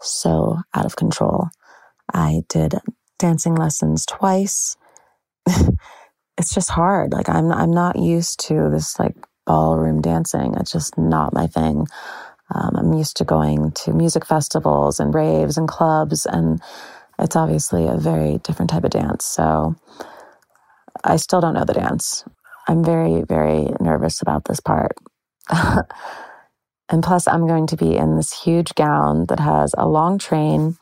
so 0.00 0.58
out 0.74 0.86
of 0.86 0.96
control. 0.96 1.48
I 2.12 2.42
did 2.48 2.74
dancing 3.18 3.54
lessons 3.54 4.06
twice 4.06 4.76
it's 6.38 6.54
just 6.54 6.70
hard. 6.70 7.12
Like 7.12 7.28
I'm 7.28 7.52
I'm 7.52 7.72
not 7.72 7.98
used 7.98 8.40
to 8.48 8.70
this 8.70 8.98
like 8.98 9.14
ballroom 9.46 10.02
dancing. 10.02 10.54
It's 10.58 10.72
just 10.72 10.98
not 10.98 11.34
my 11.34 11.46
thing. 11.46 11.86
Um, 12.54 12.76
I'm 12.76 12.92
used 12.92 13.16
to 13.18 13.24
going 13.24 13.72
to 13.72 13.92
music 13.92 14.26
festivals 14.26 15.00
and 15.00 15.14
raves 15.14 15.56
and 15.56 15.68
clubs, 15.68 16.26
and 16.26 16.60
it's 17.18 17.36
obviously 17.36 17.86
a 17.86 17.96
very 17.96 18.38
different 18.38 18.70
type 18.70 18.84
of 18.84 18.90
dance. 18.90 19.24
So 19.24 19.76
I 21.02 21.16
still 21.16 21.40
don't 21.40 21.54
know 21.54 21.64
the 21.64 21.74
dance. 21.74 22.24
I'm 22.68 22.84
very, 22.84 23.22
very 23.22 23.68
nervous 23.80 24.22
about 24.22 24.44
this 24.44 24.60
part. 24.60 24.92
and 25.50 27.02
plus, 27.02 27.26
I'm 27.28 27.46
going 27.46 27.66
to 27.68 27.76
be 27.76 27.96
in 27.96 28.16
this 28.16 28.42
huge 28.42 28.74
gown 28.74 29.26
that 29.26 29.40
has 29.40 29.74
a 29.76 29.88
long 29.88 30.18
train. 30.18 30.76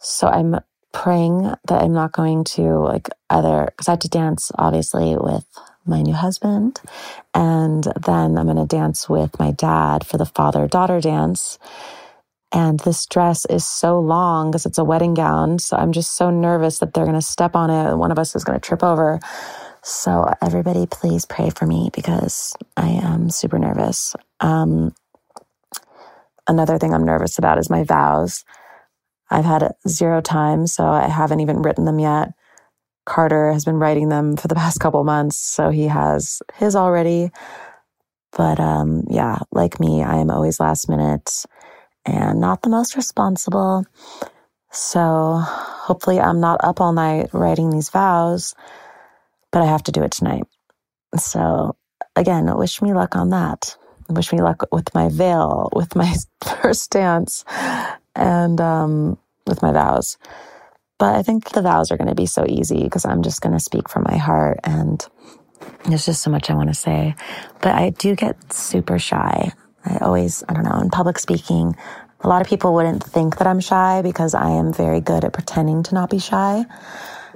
So 0.00 0.28
I'm 0.28 0.60
praying 0.92 1.42
that 1.42 1.82
I'm 1.82 1.92
not 1.92 2.12
going 2.12 2.44
to 2.44 2.78
like 2.78 3.08
either, 3.30 3.66
because 3.66 3.88
I 3.88 3.92
had 3.92 4.00
to 4.02 4.08
dance 4.08 4.50
obviously 4.56 5.16
with 5.16 5.44
my 5.86 6.02
new 6.02 6.14
husband. 6.14 6.80
And 7.34 7.84
then 8.00 8.38
I'm 8.38 8.46
going 8.46 8.56
to 8.56 8.66
dance 8.66 9.08
with 9.08 9.38
my 9.38 9.50
dad 9.50 10.06
for 10.06 10.18
the 10.18 10.26
father 10.26 10.66
daughter 10.66 11.00
dance. 11.00 11.58
And 12.52 12.80
this 12.80 13.06
dress 13.06 13.44
is 13.46 13.66
so 13.66 14.00
long 14.00 14.50
because 14.50 14.64
it's 14.64 14.78
a 14.78 14.84
wedding 14.84 15.14
gown. 15.14 15.58
So 15.58 15.76
I'm 15.76 15.92
just 15.92 16.16
so 16.16 16.30
nervous 16.30 16.78
that 16.78 16.94
they're 16.94 17.04
going 17.04 17.14
to 17.14 17.22
step 17.22 17.54
on 17.54 17.70
it. 17.70 17.90
And 17.90 17.98
one 17.98 18.10
of 18.10 18.18
us 18.18 18.34
is 18.34 18.44
going 18.44 18.58
to 18.58 18.66
trip 18.66 18.82
over. 18.82 19.20
So 19.82 20.32
everybody, 20.42 20.86
please 20.86 21.26
pray 21.26 21.50
for 21.50 21.66
me 21.66 21.90
because 21.92 22.56
I 22.76 22.88
am 22.88 23.30
super 23.30 23.58
nervous. 23.58 24.16
Um, 24.40 24.94
another 26.46 26.78
thing 26.78 26.94
I'm 26.94 27.04
nervous 27.04 27.38
about 27.38 27.58
is 27.58 27.70
my 27.70 27.84
vows. 27.84 28.44
I've 29.30 29.44
had 29.44 29.72
zero 29.86 30.20
times, 30.20 30.72
so 30.72 30.86
I 30.86 31.08
haven't 31.08 31.40
even 31.40 31.62
written 31.62 31.84
them 31.84 31.98
yet. 31.98 32.32
Carter 33.04 33.52
has 33.52 33.64
been 33.64 33.76
writing 33.76 34.08
them 34.08 34.36
for 34.36 34.48
the 34.48 34.54
past 34.62 34.80
couple 34.80 35.04
months, 35.04 35.36
so 35.36 35.70
he 35.70 35.86
has 35.88 36.40
his 36.54 36.74
already. 36.74 37.30
But 38.36 38.60
um, 38.60 39.04
yeah, 39.08 39.38
like 39.52 39.80
me, 39.80 40.02
I 40.02 40.16
am 40.16 40.30
always 40.30 40.60
last 40.60 40.88
minute 40.88 41.44
and 42.04 42.40
not 42.40 42.62
the 42.62 42.70
most 42.70 42.96
responsible. 42.96 43.84
So 44.70 45.38
hopefully, 45.38 46.20
I'm 46.20 46.40
not 46.40 46.60
up 46.62 46.80
all 46.80 46.92
night 46.92 47.30
writing 47.32 47.70
these 47.70 47.88
vows, 47.90 48.54
but 49.50 49.62
I 49.62 49.66
have 49.66 49.82
to 49.84 49.92
do 49.92 50.02
it 50.02 50.12
tonight. 50.12 50.44
So 51.16 51.76
again, 52.16 52.54
wish 52.56 52.82
me 52.82 52.92
luck 52.92 53.16
on 53.16 53.30
that. 53.30 53.76
wish 54.08 54.32
me 54.32 54.40
luck 54.40 54.66
with 54.70 54.94
my 54.94 55.08
veil, 55.08 55.70
with 55.74 55.96
my 55.96 56.14
first 56.44 56.90
dance, 56.90 57.44
and 58.14 58.60
um, 58.60 59.18
with 59.46 59.62
my 59.62 59.72
vows. 59.72 60.18
But 60.98 61.14
I 61.14 61.22
think 61.22 61.50
the 61.50 61.62
vows 61.62 61.90
are 61.90 61.96
going 61.96 62.08
to 62.08 62.14
be 62.14 62.26
so 62.26 62.44
easy 62.46 62.82
because 62.82 63.04
I'm 63.04 63.22
just 63.22 63.40
going 63.40 63.52
to 63.52 63.60
speak 63.60 63.88
from 63.88 64.04
my 64.08 64.16
heart 64.16 64.58
and 64.64 65.06
there's 65.84 66.06
just 66.06 66.22
so 66.22 66.30
much 66.30 66.50
I 66.50 66.54
want 66.54 66.68
to 66.70 66.74
say. 66.74 67.14
But 67.62 67.74
I 67.74 67.90
do 67.90 68.16
get 68.16 68.52
super 68.52 68.98
shy. 68.98 69.52
I 69.88 69.98
always, 70.04 70.44
I 70.48 70.54
don't 70.54 70.64
know, 70.64 70.78
in 70.80 70.90
public 70.90 71.18
speaking, 71.18 71.76
a 72.20 72.28
lot 72.28 72.42
of 72.42 72.48
people 72.48 72.74
wouldn't 72.74 73.02
think 73.04 73.38
that 73.38 73.46
I'm 73.46 73.60
shy 73.60 74.02
because 74.02 74.34
I 74.34 74.50
am 74.50 74.72
very 74.72 75.00
good 75.00 75.24
at 75.24 75.32
pretending 75.32 75.82
to 75.84 75.94
not 75.94 76.10
be 76.10 76.18
shy. 76.18 76.64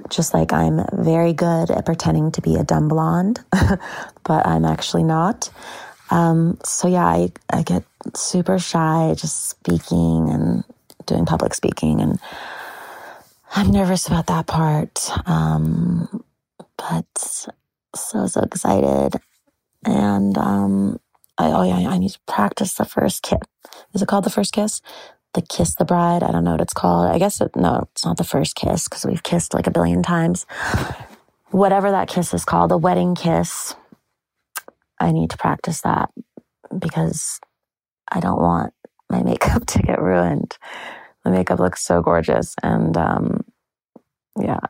Just 0.08 0.34
like 0.34 0.52
I'm 0.52 0.84
very 0.92 1.32
good 1.32 1.70
at 1.70 1.86
pretending 1.86 2.32
to 2.32 2.42
be 2.42 2.56
a 2.56 2.64
dumb 2.64 2.88
blonde, 2.88 3.40
but 4.24 4.46
I'm 4.46 4.64
actually 4.64 5.04
not. 5.04 5.50
Um, 6.10 6.58
so 6.64 6.88
yeah, 6.88 7.06
I, 7.06 7.32
I 7.50 7.62
get 7.62 7.84
super 8.14 8.58
shy 8.58 9.14
just 9.16 9.48
speaking 9.50 10.28
and 10.30 10.64
doing 11.06 11.26
public 11.26 11.54
speaking 11.54 12.00
and 12.00 12.18
I'm 13.54 13.70
nervous 13.70 14.06
about 14.06 14.26
that 14.28 14.46
part. 14.46 15.10
Um, 15.26 16.24
but 16.76 17.06
so, 17.16 18.26
so 18.26 18.40
excited. 18.40 19.20
And, 19.84 20.36
um, 20.38 20.98
I, 21.38 21.46
oh 21.52 21.62
yeah, 21.62 21.88
I 21.88 21.98
need 21.98 22.10
to 22.10 22.20
practice 22.26 22.74
the 22.74 22.84
first 22.84 23.22
kiss. 23.22 23.40
Is 23.94 24.02
it 24.02 24.08
called 24.08 24.24
the 24.24 24.30
first 24.30 24.52
kiss? 24.52 24.80
The 25.34 25.42
kiss 25.42 25.74
the 25.74 25.84
bride. 25.84 26.22
I 26.22 26.30
don't 26.30 26.44
know 26.44 26.52
what 26.52 26.60
it's 26.60 26.74
called. 26.74 27.08
I 27.10 27.18
guess 27.18 27.40
it, 27.40 27.56
no, 27.56 27.88
it's 27.92 28.04
not 28.04 28.18
the 28.18 28.24
first 28.24 28.54
kiss 28.54 28.88
because 28.88 29.04
we've 29.06 29.22
kissed 29.22 29.54
like 29.54 29.66
a 29.66 29.70
billion 29.70 30.02
times. 30.02 30.46
Whatever 31.50 31.90
that 31.90 32.08
kiss 32.08 32.34
is 32.34 32.44
called, 32.44 32.70
the 32.70 32.78
wedding 32.78 33.14
kiss. 33.14 33.74
I 35.00 35.12
need 35.12 35.30
to 35.30 35.38
practice 35.38 35.80
that 35.82 36.10
because 36.78 37.40
I 38.10 38.20
don't 38.20 38.40
want 38.40 38.74
my 39.10 39.22
makeup 39.22 39.66
to 39.68 39.78
get 39.80 40.00
ruined. 40.00 40.58
My 41.24 41.30
makeup 41.30 41.60
looks 41.60 41.82
so 41.84 42.02
gorgeous. 42.02 42.54
And 42.62 42.96
um, 42.96 43.44
yeah, 44.40 44.60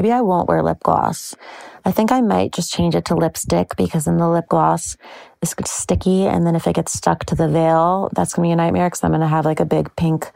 maybe 0.00 0.12
I 0.12 0.22
won't 0.22 0.48
wear 0.48 0.62
lip 0.62 0.78
gloss. 0.82 1.36
I 1.84 1.92
think 1.92 2.10
I 2.10 2.22
might 2.22 2.54
just 2.54 2.72
change 2.72 2.94
it 2.94 3.04
to 3.06 3.14
lipstick 3.14 3.76
because 3.76 4.06
then 4.06 4.16
the 4.16 4.30
lip 4.30 4.46
gloss 4.48 4.96
is 5.42 5.54
sticky. 5.66 6.26
And 6.26 6.46
then 6.46 6.56
if 6.56 6.66
it 6.66 6.74
gets 6.74 6.94
stuck 6.94 7.26
to 7.26 7.34
the 7.34 7.48
veil, 7.48 8.08
that's 8.14 8.32
going 8.32 8.48
to 8.48 8.48
be 8.48 8.52
a 8.52 8.56
nightmare 8.56 8.86
because 8.86 9.04
I'm 9.04 9.10
going 9.10 9.20
to 9.20 9.26
have 9.26 9.44
like 9.44 9.60
a 9.60 9.66
big 9.66 9.94
pink 9.96 10.30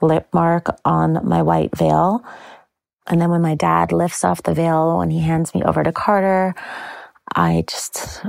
lip 0.00 0.26
mark 0.32 0.74
on 0.86 1.20
my 1.28 1.42
white 1.42 1.76
veil. 1.76 2.24
And 3.08 3.20
then 3.20 3.30
when 3.30 3.42
my 3.42 3.54
dad 3.54 3.92
lifts 3.92 4.24
off 4.24 4.42
the 4.42 4.54
veil, 4.54 4.96
when 4.96 5.10
he 5.10 5.20
hands 5.20 5.54
me 5.54 5.62
over 5.64 5.82
to 5.82 5.92
Carter, 5.92 6.54
I 7.34 7.64
just, 7.68 8.24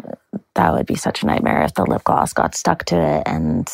that 0.55 0.73
would 0.73 0.87
be 0.87 0.95
such 0.95 1.23
a 1.23 1.25
nightmare 1.25 1.63
if 1.63 1.73
the 1.73 1.85
lip 1.85 2.03
gloss 2.03 2.33
got 2.33 2.53
stuck 2.53 2.83
to 2.85 2.97
it. 2.97 3.23
And 3.25 3.65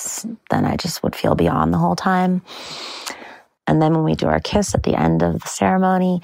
then 0.52 0.66
I 0.66 0.76
just 0.76 1.02
would 1.02 1.16
feel 1.16 1.34
beyond 1.34 1.74
the 1.74 1.80
whole 1.80 1.96
time. 1.96 2.44
And 3.68 3.82
then 3.82 3.94
when 3.94 4.04
we 4.04 4.16
do 4.16 4.28
our 4.28 4.40
kiss 4.40 4.74
at 4.74 4.84
the 4.84 4.96
end 4.96 5.22
of 5.22 5.42
the 5.42 5.48
ceremony, 5.48 6.22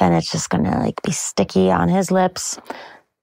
then 0.00 0.12
it's 0.12 0.32
just 0.32 0.50
going 0.50 0.64
to 0.64 0.76
like 0.78 1.00
be 1.02 1.12
sticky 1.12 1.70
on 1.70 1.88
his 1.88 2.10
lips. 2.10 2.58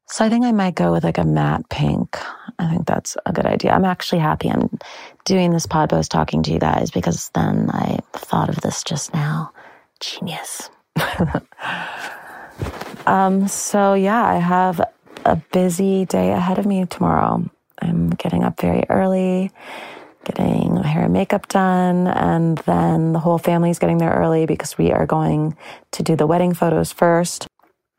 So 0.10 0.24
I 0.24 0.30
think 0.30 0.46
I 0.46 0.54
might 0.54 0.76
go 0.76 0.94
with 0.94 1.04
like 1.04 1.18
a 1.18 1.26
matte 1.26 1.68
pink. 1.70 2.18
I 2.60 2.70
think 2.70 2.88
that's 2.88 3.18
a 3.26 3.34
good 3.34 3.46
idea. 3.46 3.72
I'm 3.72 3.84
actually 3.84 4.20
happy 4.20 4.50
I'm 4.50 4.80
doing 5.26 5.52
this 5.52 5.66
pod 5.66 5.90
post 5.90 6.12
talking 6.12 6.44
to 6.44 6.52
you 6.52 6.60
guys 6.60 6.92
because 6.92 7.30
then 7.34 7.70
I 7.72 8.00
thought 8.14 8.50
of 8.50 8.62
this 8.62 8.84
just 8.84 9.14
now. 9.14 9.52
Genius. 10.00 10.70
um, 13.06 13.48
so 13.48 13.96
yeah, 13.96 14.24
I 14.24 14.36
have 14.36 14.80
a 15.26 15.36
busy 15.52 16.06
day 16.06 16.32
ahead 16.32 16.58
of 16.58 16.66
me 16.66 16.86
tomorrow. 16.86 17.44
I'm 17.80 18.12
getting 18.12 18.44
up 18.44 18.62
very 18.62 18.84
early 18.90 19.52
getting 20.28 20.76
my 20.76 20.88
hair 20.88 21.06
and 21.06 21.14
makeup 21.14 21.48
done. 21.48 22.08
And 22.08 22.58
then 22.60 23.14
the 23.14 23.20
whole 23.20 23.38
family 23.38 23.70
is 23.70 23.80
getting 23.80 23.98
there 23.98 24.12
early 24.12 24.46
because 24.46 24.78
we 24.78 24.92
are 24.92 25.06
going 25.06 25.58
to 25.94 26.04
do 26.04 26.16
the 26.16 26.28
wedding 26.28 26.54
photos 26.54 26.92
first. 26.92 27.48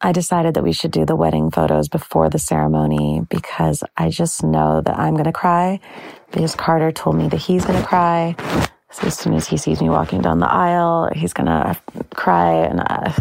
I 0.00 0.12
decided 0.12 0.54
that 0.54 0.62
we 0.62 0.72
should 0.72 0.92
do 0.92 1.04
the 1.04 1.16
wedding 1.16 1.50
photos 1.50 1.88
before 1.88 2.30
the 2.30 2.38
ceremony 2.38 3.22
because 3.28 3.82
I 3.96 4.10
just 4.10 4.44
know 4.44 4.80
that 4.82 4.96
I'm 4.96 5.14
going 5.14 5.24
to 5.24 5.32
cry 5.32 5.80
because 6.30 6.54
Carter 6.54 6.92
told 6.92 7.16
me 7.16 7.28
that 7.28 7.38
he's 7.38 7.64
going 7.64 7.80
to 7.80 7.86
cry. 7.86 8.36
So 8.90 9.08
as 9.08 9.18
soon 9.18 9.34
as 9.34 9.48
he 9.48 9.56
sees 9.56 9.82
me 9.82 9.88
walking 9.88 10.20
down 10.20 10.38
the 10.38 10.50
aisle, 10.50 11.10
he's 11.14 11.32
going 11.32 11.46
to 11.46 11.76
cry 12.14 12.66
and 12.66 12.80
uh, 12.80 13.12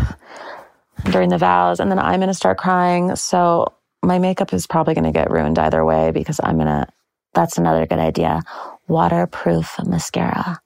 during 1.11 1.29
the 1.29 1.37
vows, 1.37 1.79
and 1.79 1.89
then 1.91 1.99
I'm 1.99 2.19
going 2.19 2.27
to 2.29 2.33
start 2.33 2.57
crying. 2.57 3.15
So 3.15 3.73
my 4.03 4.19
makeup 4.19 4.53
is 4.53 4.67
probably 4.67 4.93
going 4.93 5.05
to 5.05 5.11
get 5.11 5.31
ruined 5.31 5.59
either 5.59 5.83
way 5.83 6.11
because 6.11 6.39
I'm 6.43 6.55
going 6.55 6.67
to, 6.67 6.87
that's 7.33 7.57
another 7.57 7.85
good 7.85 7.99
idea 7.99 8.41
waterproof 8.87 9.75
mascara. 9.85 10.61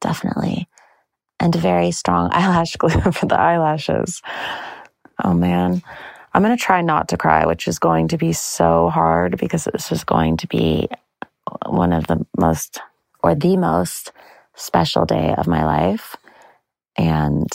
Definitely. 0.00 0.68
And 1.38 1.54
very 1.54 1.90
strong 1.90 2.30
eyelash 2.32 2.76
glue 2.76 3.12
for 3.12 3.26
the 3.26 3.38
eyelashes. 3.38 4.22
Oh 5.22 5.34
man. 5.34 5.82
I'm 6.32 6.42
going 6.42 6.56
to 6.56 6.62
try 6.62 6.80
not 6.80 7.08
to 7.08 7.16
cry, 7.16 7.44
which 7.44 7.66
is 7.66 7.78
going 7.80 8.08
to 8.08 8.16
be 8.16 8.32
so 8.32 8.88
hard 8.88 9.36
because 9.36 9.64
this 9.64 9.90
is 9.90 10.04
going 10.04 10.36
to 10.38 10.46
be 10.46 10.88
one 11.66 11.92
of 11.92 12.06
the 12.06 12.24
most 12.38 12.80
or 13.22 13.34
the 13.34 13.56
most 13.56 14.12
special 14.54 15.04
day 15.04 15.34
of 15.36 15.48
my 15.48 15.64
life. 15.64 16.16
And 16.96 17.48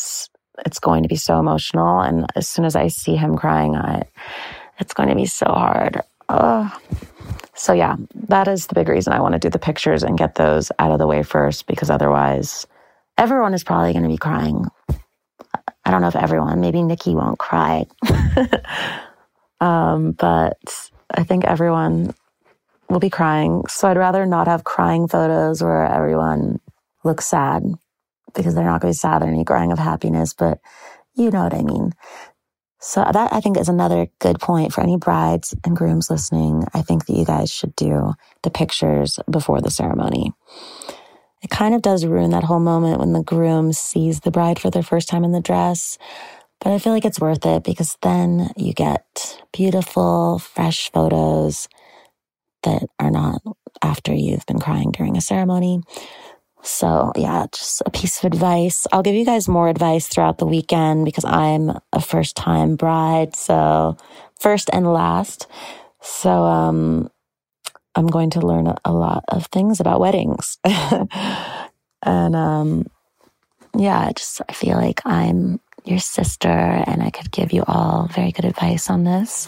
it's 0.66 0.80
going 0.80 1.04
to 1.04 1.10
be 1.10 1.16
so 1.16 1.40
emotional. 1.40 2.02
And 2.02 2.26
as 2.36 2.48
soon 2.48 2.66
as 2.66 2.76
I 2.76 2.88
see 2.88 3.16
him 3.16 3.38
crying, 3.38 3.76
I, 3.76 4.04
it's 4.80 4.94
going 4.94 5.10
to 5.10 5.16
be 5.16 5.26
so 5.26 5.46
hard. 5.46 6.02
Oh, 6.30 6.72
so, 7.56 7.72
yeah, 7.72 7.96
that 8.28 8.48
is 8.50 8.68
the 8.68 8.76
big 8.76 8.90
reason 8.90 9.14
I 9.14 9.22
want 9.22 9.34
to 9.34 9.40
do 9.40 9.50
the 9.50 9.60
pictures 9.60 10.04
and 10.04 10.18
get 10.18 10.36
those 10.36 10.72
out 10.78 10.92
of 10.92 11.00
the 11.00 11.08
way 11.08 11.24
first 11.24 11.68
because 11.68 11.90
otherwise, 11.90 12.68
everyone 13.18 13.54
is 13.54 13.64
probably 13.64 13.94
going 13.94 14.04
to 14.04 14.10
be 14.10 14.18
crying. 14.18 14.66
I 15.86 15.92
don't 15.92 16.02
know 16.02 16.10
if 16.10 16.18
everyone, 16.18 16.60
maybe 16.60 16.82
Nicky 16.82 17.16
won't 17.16 17.40
cry. 17.40 17.86
um, 19.62 20.12
but 20.12 20.58
I 21.12 21.24
think 21.24 21.46
everyone 21.46 22.14
will 22.90 23.00
be 23.00 23.10
crying. 23.10 23.64
So, 23.70 23.88
I'd 23.88 23.98
rather 23.98 24.26
not 24.26 24.48
have 24.48 24.66
crying 24.66 25.08
photos 25.08 25.64
where 25.64 25.86
everyone 25.86 26.60
looks 27.06 27.26
sad 27.26 27.64
because 28.34 28.54
they're 28.54 28.66
not 28.66 28.82
going 28.82 28.94
to 28.94 28.98
be 28.98 29.00
sad. 29.00 29.22
or 29.22 29.28
any 29.28 29.46
crying 29.46 29.72
of 29.72 29.80
happiness, 29.80 30.34
but 30.34 30.60
you 31.14 31.32
know 31.32 31.44
what 31.44 31.54
I 31.54 31.62
mean. 31.64 31.94
So 32.86 33.04
that 33.12 33.34
I 33.34 33.42
think 33.42 33.58
is 33.58 33.68
another 33.68 34.10
good 34.20 34.40
point 34.40 34.72
for 34.72 34.82
any 34.82 34.96
brides 34.96 35.56
and 35.64 35.76
grooms 35.76 36.12
listening. 36.12 36.66
I 36.72 36.84
think 36.84 37.08
that 37.08 37.18
you 37.18 37.26
guys 37.26 37.52
should 37.52 37.76
do 37.76 38.14
the 38.44 38.52
pictures 38.52 39.20
before 39.28 39.60
the 39.60 39.72
ceremony. 39.72 40.34
It 41.42 41.50
kind 41.50 41.74
of 41.74 41.82
does 41.82 42.06
ruin 42.06 42.30
that 42.30 42.44
whole 42.44 42.60
moment 42.60 43.00
when 43.00 43.12
the 43.12 43.24
groom 43.24 43.74
sees 43.74 44.20
the 44.20 44.30
bride 44.30 44.60
for 44.60 44.70
the 44.70 44.84
first 44.84 45.10
time 45.10 45.24
in 45.24 45.32
the 45.32 45.42
dress. 45.42 45.98
But 46.60 46.74
I 46.74 46.78
feel 46.78 46.94
like 46.94 47.06
it's 47.06 47.20
worth 47.20 47.44
it 47.48 47.64
because 47.64 47.98
then 48.04 48.52
you 48.56 48.72
get 48.72 49.44
beautiful, 49.52 50.38
fresh 50.38 50.92
photos 50.92 51.68
that 52.62 52.84
are 53.00 53.12
not 53.12 53.42
after 53.82 54.14
you've 54.14 54.46
been 54.46 54.60
crying 54.60 54.92
during 54.92 55.18
a 55.18 55.22
ceremony. 55.22 55.82
So, 56.66 57.12
yeah, 57.16 57.46
just 57.52 57.84
a 57.86 57.92
piece 57.92 58.18
of 58.18 58.26
advice. 58.26 58.88
I'll 58.92 59.04
give 59.04 59.16
you 59.16 59.26
guys 59.26 59.48
more 59.48 59.70
advice 59.70 60.08
throughout 60.08 60.40
the 60.40 60.48
weekend 60.48 61.06
because 61.06 61.24
I'm 61.24 61.78
a 61.94 62.02
first 62.02 62.36
time 62.36 62.76
bride. 62.76 63.36
So, 63.36 63.98
first 64.40 64.70
and 64.74 64.92
last. 64.92 65.48
So, 66.02 66.44
um, 66.44 67.10
I'm 67.96 68.08
going 68.08 68.32
to 68.32 68.42
learn 68.42 68.74
a 68.84 68.92
lot 68.92 69.24
of 69.28 69.46
things 69.48 69.80
about 69.80 70.00
weddings. 70.00 70.58
and, 70.64 72.36
um, 72.36 72.88
yeah, 73.78 74.00
I 74.00 74.14
just, 74.14 74.42
I 74.50 74.54
feel 74.54 74.78
like 74.78 75.02
I'm 75.06 75.60
your 75.86 76.00
sister 76.00 76.50
and 76.50 77.04
I 77.04 77.12
could 77.12 77.32
give 77.32 77.54
you 77.54 77.64
all 77.68 78.08
very 78.08 78.32
good 78.32 78.46
advice 78.46 78.90
on 78.90 79.04
this. 79.04 79.48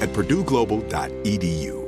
at 0.00 0.12
purdueglobal.edu. 0.12 1.87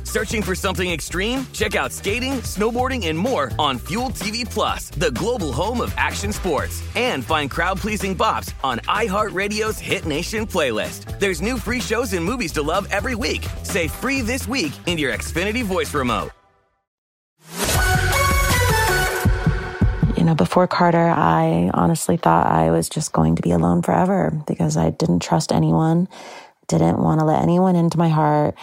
Searching 0.11 0.41
for 0.41 0.55
something 0.55 0.91
extreme? 0.91 1.47
Check 1.53 1.73
out 1.73 1.93
skating, 1.93 2.41
snowboarding, 2.41 3.07
and 3.07 3.17
more 3.17 3.49
on 3.57 3.77
Fuel 3.87 4.09
TV 4.09 4.43
Plus, 4.43 4.89
the 4.89 5.11
global 5.11 5.53
home 5.53 5.79
of 5.79 5.93
action 5.95 6.33
sports. 6.33 6.83
And 6.97 7.23
find 7.23 7.49
crowd-pleasing 7.49 8.17
bops 8.17 8.53
on 8.61 8.79
iHeartRadio's 8.79 9.79
Hit 9.79 10.05
Nation 10.05 10.45
playlist. 10.45 11.17
There's 11.17 11.41
new 11.41 11.57
free 11.57 11.79
shows 11.79 12.11
and 12.11 12.25
movies 12.25 12.51
to 12.53 12.61
love 12.61 12.89
every 12.91 13.15
week. 13.15 13.47
Say 13.63 13.87
free 13.87 14.19
this 14.19 14.49
week 14.49 14.73
in 14.85 14.97
your 14.97 15.13
Xfinity 15.13 15.63
voice 15.63 15.93
remote. 15.93 16.31
You 20.17 20.25
know, 20.25 20.35
before 20.35 20.67
Carter, 20.67 21.07
I 21.07 21.71
honestly 21.73 22.17
thought 22.17 22.47
I 22.47 22.69
was 22.69 22.89
just 22.89 23.13
going 23.13 23.37
to 23.37 23.41
be 23.41 23.51
alone 23.51 23.81
forever 23.81 24.43
because 24.45 24.75
I 24.75 24.89
didn't 24.89 25.21
trust 25.21 25.53
anyone, 25.53 26.09
didn't 26.67 27.01
want 27.01 27.21
to 27.21 27.25
let 27.25 27.41
anyone 27.41 27.77
into 27.77 27.97
my 27.97 28.09
heart. 28.09 28.55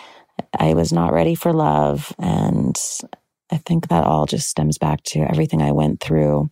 I 0.58 0.74
was 0.74 0.92
not 0.92 1.12
ready 1.12 1.34
for 1.34 1.52
love. 1.52 2.14
And 2.18 2.76
I 3.50 3.56
think 3.58 3.88
that 3.88 4.04
all 4.04 4.26
just 4.26 4.48
stems 4.48 4.78
back 4.78 5.02
to 5.04 5.20
everything 5.20 5.62
I 5.62 5.72
went 5.72 6.00
through 6.00 6.50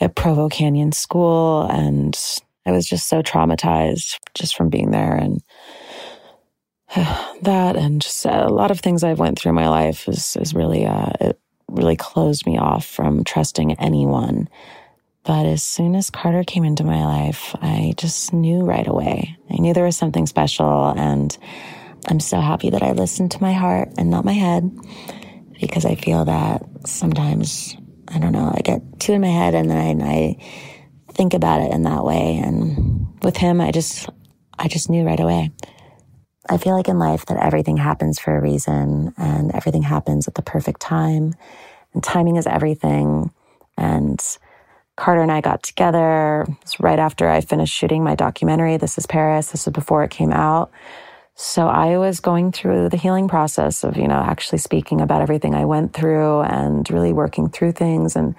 at 0.00 0.14
Provo 0.14 0.48
Canyon 0.48 0.92
School. 0.92 1.62
And 1.62 2.18
I 2.66 2.72
was 2.72 2.86
just 2.86 3.08
so 3.08 3.22
traumatized 3.22 4.18
just 4.34 4.56
from 4.56 4.68
being 4.68 4.90
there. 4.90 5.14
And 5.14 5.42
that 7.42 7.76
and 7.76 8.00
just 8.02 8.24
a 8.24 8.48
lot 8.48 8.70
of 8.70 8.80
things 8.80 9.04
I've 9.04 9.18
went 9.18 9.38
through 9.38 9.50
in 9.50 9.56
my 9.56 9.68
life 9.68 10.08
is, 10.08 10.36
is 10.40 10.54
really, 10.54 10.86
uh, 10.86 11.10
it 11.20 11.40
really 11.68 11.96
closed 11.96 12.46
me 12.46 12.58
off 12.58 12.84
from 12.84 13.24
trusting 13.24 13.72
anyone. 13.74 14.48
But 15.24 15.46
as 15.46 15.62
soon 15.62 15.94
as 15.94 16.10
Carter 16.10 16.44
came 16.44 16.64
into 16.64 16.82
my 16.82 17.04
life, 17.04 17.54
I 17.60 17.92
just 17.96 18.32
knew 18.32 18.62
right 18.62 18.86
away. 18.86 19.36
I 19.50 19.56
knew 19.56 19.74
there 19.74 19.84
was 19.84 19.96
something 19.96 20.26
special. 20.26 20.88
And 20.96 21.36
I'm 22.08 22.20
so 22.20 22.40
happy 22.40 22.70
that 22.70 22.82
I 22.82 22.92
listened 22.92 23.32
to 23.32 23.42
my 23.42 23.52
heart 23.52 23.90
and 23.98 24.10
not 24.10 24.24
my 24.24 24.32
head 24.32 24.70
because 25.60 25.84
I 25.84 25.94
feel 25.94 26.24
that 26.24 26.62
sometimes, 26.86 27.76
I 28.08 28.18
don't 28.18 28.32
know, 28.32 28.52
I 28.54 28.60
get 28.62 28.82
two 29.00 29.12
in 29.12 29.20
my 29.20 29.28
head 29.28 29.54
and 29.54 29.70
then 29.70 30.02
I, 30.02 30.36
I 31.08 31.12
think 31.12 31.34
about 31.34 31.62
it 31.62 31.72
in 31.72 31.84
that 31.84 32.04
way. 32.04 32.40
And 32.42 33.06
with 33.22 33.36
him, 33.36 33.60
I 33.60 33.70
just, 33.72 34.08
I 34.58 34.68
just 34.68 34.90
knew 34.90 35.04
right 35.04 35.20
away. 35.20 35.50
I 36.48 36.58
feel 36.58 36.76
like 36.76 36.88
in 36.88 36.98
life 36.98 37.26
that 37.26 37.38
everything 37.44 37.76
happens 37.76 38.18
for 38.18 38.36
a 38.36 38.40
reason 38.42 39.14
and 39.16 39.52
everything 39.54 39.82
happens 39.82 40.28
at 40.28 40.34
the 40.34 40.42
perfect 40.42 40.80
time. 40.80 41.34
And 41.94 42.02
timing 42.02 42.36
is 42.36 42.46
everything. 42.46 43.30
And 43.76 44.20
Carter 44.96 45.22
and 45.22 45.32
I 45.32 45.40
got 45.40 45.62
together 45.62 46.46
right 46.80 46.98
after 46.98 47.28
I 47.28 47.40
finished 47.40 47.74
shooting 47.74 48.04
my 48.04 48.14
documentary, 48.14 48.76
This 48.76 48.98
is 48.98 49.06
Paris. 49.06 49.52
This 49.52 49.66
was 49.66 49.72
before 49.72 50.04
it 50.04 50.10
came 50.10 50.32
out. 50.32 50.70
So 51.42 51.68
I 51.68 51.96
was 51.96 52.20
going 52.20 52.52
through 52.52 52.90
the 52.90 52.98
healing 52.98 53.26
process 53.26 53.82
of, 53.82 53.96
you 53.96 54.06
know, 54.06 54.22
actually 54.22 54.58
speaking 54.58 55.00
about 55.00 55.22
everything 55.22 55.54
I 55.54 55.64
went 55.64 55.94
through 55.94 56.42
and 56.42 56.88
really 56.90 57.14
working 57.14 57.48
through 57.48 57.72
things. 57.72 58.14
And 58.14 58.34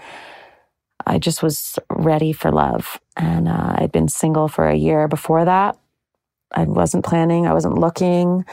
I 1.07 1.17
just 1.17 1.41
was 1.41 1.79
ready 1.89 2.31
for 2.31 2.51
love. 2.51 2.99
And 3.17 3.47
uh, 3.47 3.73
I'd 3.79 3.91
been 3.91 4.07
single 4.07 4.47
for 4.47 4.69
a 4.69 4.75
year 4.75 5.07
before 5.07 5.45
that. 5.45 5.79
I 6.51 6.65
wasn't 6.65 7.03
planning, 7.03 7.47
I 7.47 7.53
wasn't 7.53 7.79
looking. 7.79 8.45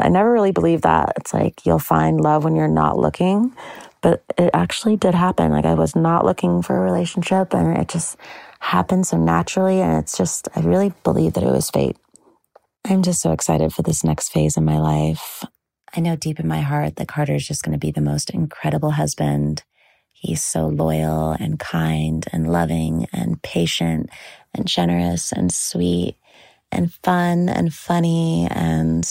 I 0.00 0.08
never 0.08 0.32
really 0.32 0.50
believed 0.50 0.82
that. 0.82 1.12
It's 1.16 1.32
like 1.32 1.64
you'll 1.64 1.78
find 1.78 2.20
love 2.20 2.42
when 2.42 2.56
you're 2.56 2.66
not 2.66 2.98
looking. 2.98 3.54
But 4.00 4.24
it 4.36 4.50
actually 4.52 4.96
did 4.96 5.14
happen. 5.14 5.52
Like 5.52 5.64
I 5.64 5.74
was 5.74 5.94
not 5.94 6.24
looking 6.24 6.60
for 6.60 6.76
a 6.76 6.80
relationship 6.80 7.54
and 7.54 7.78
it 7.78 7.86
just 7.86 8.16
happened 8.58 9.06
so 9.06 9.16
naturally. 9.16 9.80
And 9.80 9.96
it's 10.02 10.18
just, 10.18 10.48
I 10.56 10.60
really 10.62 10.92
believe 11.04 11.34
that 11.34 11.44
it 11.44 11.52
was 11.52 11.70
fate. 11.70 11.96
I'm 12.88 13.02
just 13.02 13.20
so 13.20 13.32
excited 13.32 13.72
for 13.72 13.82
this 13.82 14.04
next 14.04 14.28
phase 14.28 14.56
in 14.56 14.64
my 14.64 14.78
life. 14.78 15.42
I 15.96 15.98
know 15.98 16.14
deep 16.14 16.38
in 16.38 16.46
my 16.46 16.60
heart 16.60 16.96
that 16.96 17.08
Carter 17.08 17.34
is 17.34 17.44
just 17.44 17.64
going 17.64 17.72
to 17.72 17.84
be 17.84 17.90
the 17.90 18.00
most 18.00 18.30
incredible 18.30 18.92
husband. 18.92 19.64
He's 20.12 20.44
so 20.44 20.68
loyal 20.68 21.32
and 21.32 21.58
kind 21.58 22.24
and 22.32 22.52
loving 22.52 23.08
and 23.12 23.42
patient 23.42 24.08
and 24.54 24.68
generous 24.68 25.32
and 25.32 25.52
sweet 25.52 26.16
and 26.70 26.92
fun 27.02 27.48
and 27.48 27.74
funny. 27.74 28.46
And 28.52 29.04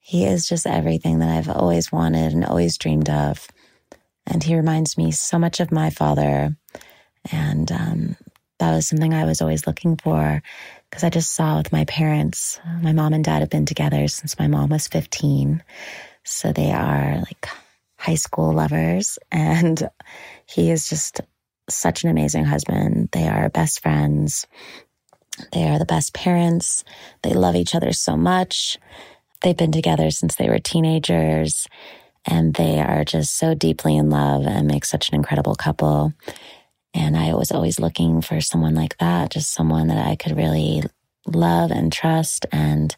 he 0.00 0.26
is 0.26 0.46
just 0.46 0.66
everything 0.66 1.20
that 1.20 1.30
I've 1.30 1.48
always 1.48 1.90
wanted 1.90 2.34
and 2.34 2.44
always 2.44 2.76
dreamed 2.76 3.08
of. 3.08 3.48
And 4.26 4.42
he 4.42 4.54
reminds 4.54 4.98
me 4.98 5.12
so 5.12 5.38
much 5.38 5.60
of 5.60 5.72
my 5.72 5.88
father. 5.88 6.54
And 7.32 7.72
um, 7.72 8.16
that 8.58 8.74
was 8.74 8.86
something 8.86 9.14
I 9.14 9.24
was 9.24 9.40
always 9.40 9.66
looking 9.66 9.96
for 9.96 10.42
because 10.90 11.04
I 11.04 11.10
just 11.10 11.32
saw 11.32 11.58
with 11.58 11.72
my 11.72 11.84
parents, 11.84 12.58
uh, 12.64 12.78
my 12.80 12.92
mom 12.92 13.12
and 13.12 13.24
dad 13.24 13.40
have 13.40 13.50
been 13.50 13.66
together 13.66 14.08
since 14.08 14.38
my 14.38 14.46
mom 14.46 14.70
was 14.70 14.88
15. 14.88 15.62
So 16.24 16.52
they 16.52 16.72
are 16.72 17.16
like 17.18 17.48
high 17.96 18.14
school 18.16 18.52
lovers. 18.52 19.18
And 19.30 19.88
he 20.46 20.70
is 20.70 20.88
just 20.88 21.20
such 21.68 22.04
an 22.04 22.10
amazing 22.10 22.44
husband. 22.44 23.10
They 23.12 23.28
are 23.28 23.50
best 23.50 23.80
friends. 23.80 24.46
They 25.52 25.68
are 25.68 25.78
the 25.78 25.84
best 25.84 26.14
parents. 26.14 26.84
They 27.22 27.34
love 27.34 27.54
each 27.54 27.74
other 27.74 27.92
so 27.92 28.16
much. 28.16 28.78
They've 29.42 29.56
been 29.56 29.72
together 29.72 30.10
since 30.10 30.34
they 30.34 30.48
were 30.48 30.58
teenagers 30.58 31.68
and 32.24 32.54
they 32.54 32.80
are 32.80 33.04
just 33.04 33.36
so 33.36 33.54
deeply 33.54 33.96
in 33.96 34.10
love 34.10 34.46
and 34.46 34.66
make 34.66 34.84
such 34.84 35.08
an 35.08 35.14
incredible 35.14 35.54
couple. 35.54 36.12
And 36.94 37.16
I 37.16 37.34
was 37.34 37.52
always 37.52 37.78
looking 37.78 38.22
for 38.22 38.40
someone 38.40 38.74
like 38.74 38.96
that, 38.98 39.30
just 39.30 39.52
someone 39.52 39.88
that 39.88 40.06
I 40.06 40.16
could 40.16 40.36
really 40.36 40.82
love 41.26 41.70
and 41.70 41.92
trust 41.92 42.46
and 42.50 42.94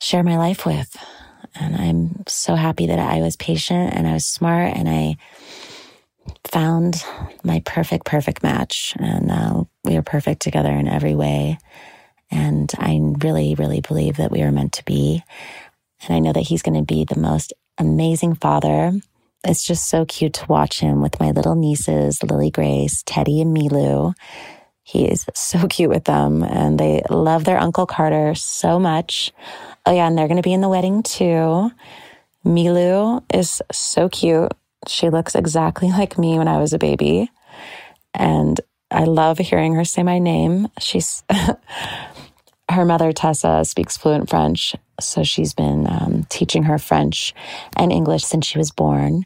share 0.00 0.22
my 0.22 0.36
life 0.36 0.66
with. 0.66 0.96
And 1.54 1.76
I'm 1.76 2.24
so 2.26 2.56
happy 2.56 2.86
that 2.86 2.98
I 2.98 3.20
was 3.20 3.36
patient 3.36 3.94
and 3.94 4.08
I 4.08 4.14
was 4.14 4.26
smart 4.26 4.76
and 4.76 4.88
I 4.88 5.16
found 6.44 7.04
my 7.44 7.62
perfect, 7.64 8.04
perfect 8.06 8.42
match. 8.42 8.94
And 8.98 9.30
uh, 9.30 9.64
we 9.84 9.96
are 9.96 10.02
perfect 10.02 10.42
together 10.42 10.70
in 10.70 10.88
every 10.88 11.14
way. 11.14 11.58
And 12.30 12.72
I 12.78 12.98
really, 13.22 13.54
really 13.54 13.80
believe 13.80 14.16
that 14.16 14.30
we 14.30 14.42
are 14.42 14.50
meant 14.50 14.72
to 14.74 14.84
be. 14.84 15.22
And 16.02 16.14
I 16.14 16.18
know 16.18 16.32
that 16.32 16.40
he's 16.40 16.62
going 16.62 16.78
to 16.78 16.82
be 16.82 17.04
the 17.04 17.18
most 17.18 17.52
amazing 17.78 18.34
father. 18.34 18.92
It's 19.44 19.64
just 19.64 19.88
so 19.88 20.06
cute 20.06 20.32
to 20.34 20.46
watch 20.46 20.80
him 20.80 21.02
with 21.02 21.20
my 21.20 21.30
little 21.30 21.54
nieces, 21.54 22.22
Lily 22.22 22.50
Grace, 22.50 23.02
Teddy, 23.04 23.40
and 23.42 23.54
Milou. 23.54 24.14
He 24.82 25.04
is 25.06 25.26
so 25.34 25.66
cute 25.68 25.90
with 25.90 26.04
them 26.04 26.42
and 26.42 26.78
they 26.78 27.02
love 27.10 27.44
their 27.44 27.58
Uncle 27.58 27.86
Carter 27.86 28.34
so 28.34 28.78
much. 28.78 29.32
Oh, 29.86 29.92
yeah, 29.94 30.06
and 30.06 30.16
they're 30.16 30.28
going 30.28 30.36
to 30.36 30.42
be 30.42 30.54
in 30.54 30.62
the 30.62 30.68
wedding 30.68 31.02
too. 31.02 31.70
Milou 32.44 33.22
is 33.32 33.60
so 33.70 34.08
cute. 34.08 34.52
She 34.88 35.10
looks 35.10 35.34
exactly 35.34 35.88
like 35.90 36.18
me 36.18 36.38
when 36.38 36.48
I 36.48 36.58
was 36.58 36.72
a 36.72 36.78
baby. 36.78 37.30
And 38.14 38.60
I 38.90 39.04
love 39.04 39.38
hearing 39.38 39.74
her 39.74 39.84
say 39.84 40.02
my 40.02 40.18
name. 40.18 40.68
She's 40.78 41.22
her 42.70 42.84
mother, 42.84 43.12
Tessa, 43.12 43.64
speaks 43.64 43.96
fluent 43.96 44.30
French. 44.30 44.74
So 45.00 45.22
she's 45.22 45.54
been 45.54 45.86
um, 45.88 46.26
teaching 46.28 46.64
her 46.64 46.78
French 46.78 47.34
and 47.76 47.92
English 47.92 48.24
since 48.24 48.46
she 48.46 48.58
was 48.58 48.70
born. 48.70 49.24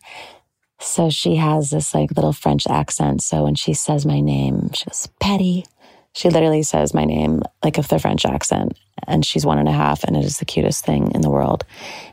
So 0.81 1.11
she 1.11 1.37
has 1.37 1.71
this 1.71 1.95
like 1.95 2.13
little 2.13 2.33
French 2.33 2.67
accent. 2.69 3.23
So 3.23 3.45
when 3.45 3.55
she 3.55 3.75
says 3.75 4.07
my 4.07 4.21
name, 4.21 4.71
she 4.73 4.85
goes, 4.87 5.09
Patty. 5.21 5.67
She 6.15 6.31
literally 6.31 6.63
says 6.63 6.95
my 6.95 7.05
name 7.05 7.43
like 7.63 7.77
with 7.77 7.89
the 7.89 7.99
French 7.99 8.25
accent. 8.25 8.77
And 9.07 9.25
she's 9.25 9.47
one 9.47 9.59
and 9.59 9.69
a 9.69 9.73
half, 9.73 10.03
and 10.03 10.17
it 10.17 10.25
is 10.25 10.39
the 10.39 10.45
cutest 10.45 10.85
thing 10.85 11.13
in 11.15 11.21
the 11.21 11.31
world. 11.31 11.65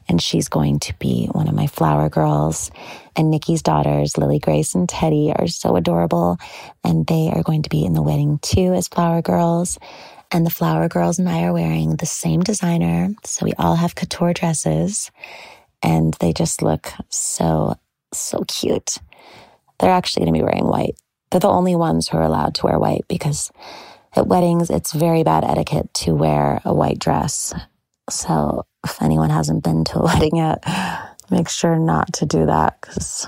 And 0.08 0.22
she's 0.22 0.48
going 0.48 0.80
to 0.82 0.94
be 1.00 1.28
one 1.32 1.48
of 1.48 1.56
my 1.56 1.66
flower 1.66 2.10
girls. 2.10 2.70
And 3.16 3.32
Nicky's 3.32 3.64
daughters, 3.64 4.18
Lily 4.18 4.38
Grace 4.38 4.76
and 4.76 4.88
Teddy, 4.88 5.34
are 5.36 5.48
so 5.48 5.76
adorable. 5.76 6.38
And 6.84 7.08
they 7.08 7.32
are 7.34 7.42
going 7.42 7.64
to 7.64 7.70
be 7.70 7.84
in 7.84 7.94
the 7.94 8.04
wedding 8.04 8.38
too 8.44 8.74
as 8.74 8.88
flower 8.88 9.24
girls. 9.24 9.80
And 10.36 10.46
the 10.46 10.50
flower 10.50 10.90
girls 10.90 11.18
and 11.18 11.30
I 11.30 11.44
are 11.44 11.54
wearing 11.54 11.96
the 11.96 12.06
same 12.06 12.42
designer. 12.42 13.08
So 13.24 13.46
we 13.46 13.54
all 13.54 13.76
have 13.76 13.96
couture 13.96 14.34
dresses. 14.34 15.10
And 15.82 16.14
they 16.16 16.34
just 16.34 16.62
look 16.62 16.92
so, 17.08 17.76
so 18.14 18.44
cute. 18.46 18.98
They're 19.80 19.90
actually 19.94 20.26
going 20.26 20.34
to 20.34 20.40
be 20.40 20.44
wearing 20.44 20.68
white. 20.68 20.98
They're 21.32 21.40
the 21.40 21.48
only 21.48 21.78
ones 21.78 22.10
who 22.10 22.18
are 22.18 22.24
allowed 22.24 22.54
to 22.56 22.66
wear 22.66 22.78
white 22.78 23.06
because 23.08 23.50
at 24.14 24.28
weddings, 24.28 24.70
it's 24.70 24.92
very 24.92 25.24
bad 25.24 25.46
etiquette 25.46 25.94
to 25.94 26.14
wear 26.14 26.62
a 26.66 26.74
white 26.74 27.00
dress. 27.00 27.54
So 28.10 28.66
if 28.84 29.02
anyone 29.02 29.30
hasn't 29.30 29.64
been 29.64 29.86
to 29.86 30.00
a 30.00 30.04
wedding 30.04 30.36
yet, 30.36 30.62
make 31.32 31.48
sure 31.48 31.80
not 31.80 32.12
to 32.16 32.26
do 32.26 32.46
that 32.46 32.82
because 32.82 33.26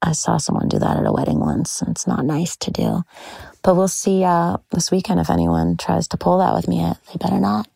I 0.00 0.12
saw 0.12 0.38
someone 0.38 0.68
do 0.68 0.78
that 0.78 0.96
at 0.96 1.06
a 1.06 1.12
wedding 1.12 1.40
once 1.40 1.82
and 1.82 1.90
it's 1.90 2.06
not 2.06 2.24
nice 2.24 2.56
to 2.56 2.70
do. 2.70 3.02
But 3.64 3.76
we'll 3.76 3.88
see 3.88 4.24
uh, 4.24 4.58
this 4.70 4.92
weekend 4.92 5.20
if 5.20 5.30
anyone 5.30 5.76
tries 5.78 6.06
to 6.08 6.18
pull 6.18 6.38
that 6.38 6.54
with 6.54 6.68
me. 6.68 6.80
They 6.82 7.18
better 7.18 7.40
not. 7.40 7.68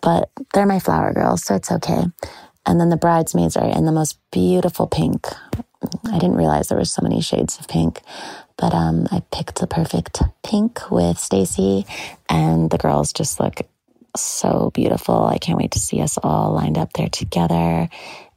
But 0.00 0.30
they're 0.54 0.66
my 0.66 0.78
flower 0.78 1.12
girls, 1.12 1.44
so 1.44 1.56
it's 1.56 1.72
okay. 1.72 2.04
And 2.64 2.80
then 2.80 2.90
the 2.90 2.96
bridesmaids 2.96 3.56
are 3.56 3.68
in 3.68 3.86
the 3.86 3.92
most 3.92 4.18
beautiful 4.30 4.86
pink. 4.86 5.26
I 6.06 6.18
didn't 6.18 6.36
realize 6.36 6.68
there 6.68 6.78
was 6.78 6.92
so 6.92 7.02
many 7.02 7.20
shades 7.20 7.58
of 7.58 7.68
pink, 7.68 8.00
but 8.56 8.72
um, 8.72 9.06
I 9.10 9.20
picked 9.32 9.60
the 9.60 9.66
perfect 9.66 10.22
pink 10.44 10.90
with 10.90 11.18
Stacy, 11.18 11.84
and 12.28 12.70
the 12.70 12.78
girls 12.78 13.12
just 13.12 13.40
look 13.40 13.60
so 14.16 14.70
beautiful. 14.74 15.26
I 15.26 15.38
can't 15.38 15.58
wait 15.58 15.72
to 15.72 15.78
see 15.80 16.00
us 16.00 16.18
all 16.22 16.52
lined 16.52 16.78
up 16.78 16.92
there 16.94 17.08
together 17.08 17.88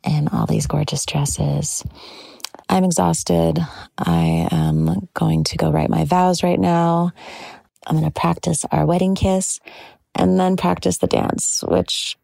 in 0.03 0.27
all 0.29 0.47
these 0.47 0.67
gorgeous 0.67 1.05
dresses. 1.05 1.83
I'm 2.69 2.83
exhausted. 2.83 3.59
I 3.97 4.47
am 4.51 5.09
going 5.13 5.43
to 5.45 5.57
go 5.57 5.71
write 5.71 5.89
my 5.89 6.05
vows 6.05 6.43
right 6.43 6.59
now. 6.59 7.11
I'm 7.85 7.95
going 7.97 8.11
to 8.11 8.19
practice 8.19 8.65
our 8.71 8.85
wedding 8.85 9.15
kiss 9.15 9.59
and 10.15 10.39
then 10.39 10.57
practice 10.57 10.97
the 10.97 11.07
dance, 11.07 11.63
which 11.67 12.17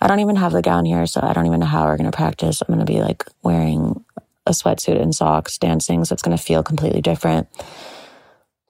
I 0.00 0.06
don't 0.06 0.20
even 0.20 0.36
have 0.36 0.52
the 0.52 0.62
gown 0.62 0.84
here, 0.84 1.06
so 1.06 1.20
I 1.22 1.32
don't 1.32 1.46
even 1.46 1.60
know 1.60 1.66
how 1.66 1.86
we're 1.86 1.96
going 1.96 2.10
to 2.10 2.16
practice. 2.16 2.62
I'm 2.62 2.74
going 2.74 2.84
to 2.84 2.90
be 2.90 3.00
like 3.00 3.24
wearing 3.42 4.04
a 4.46 4.52
sweatsuit 4.52 5.00
and 5.00 5.14
socks 5.14 5.58
dancing, 5.58 6.04
so 6.04 6.12
it's 6.12 6.22
going 6.22 6.36
to 6.36 6.42
feel 6.42 6.62
completely 6.62 7.02
different. 7.02 7.48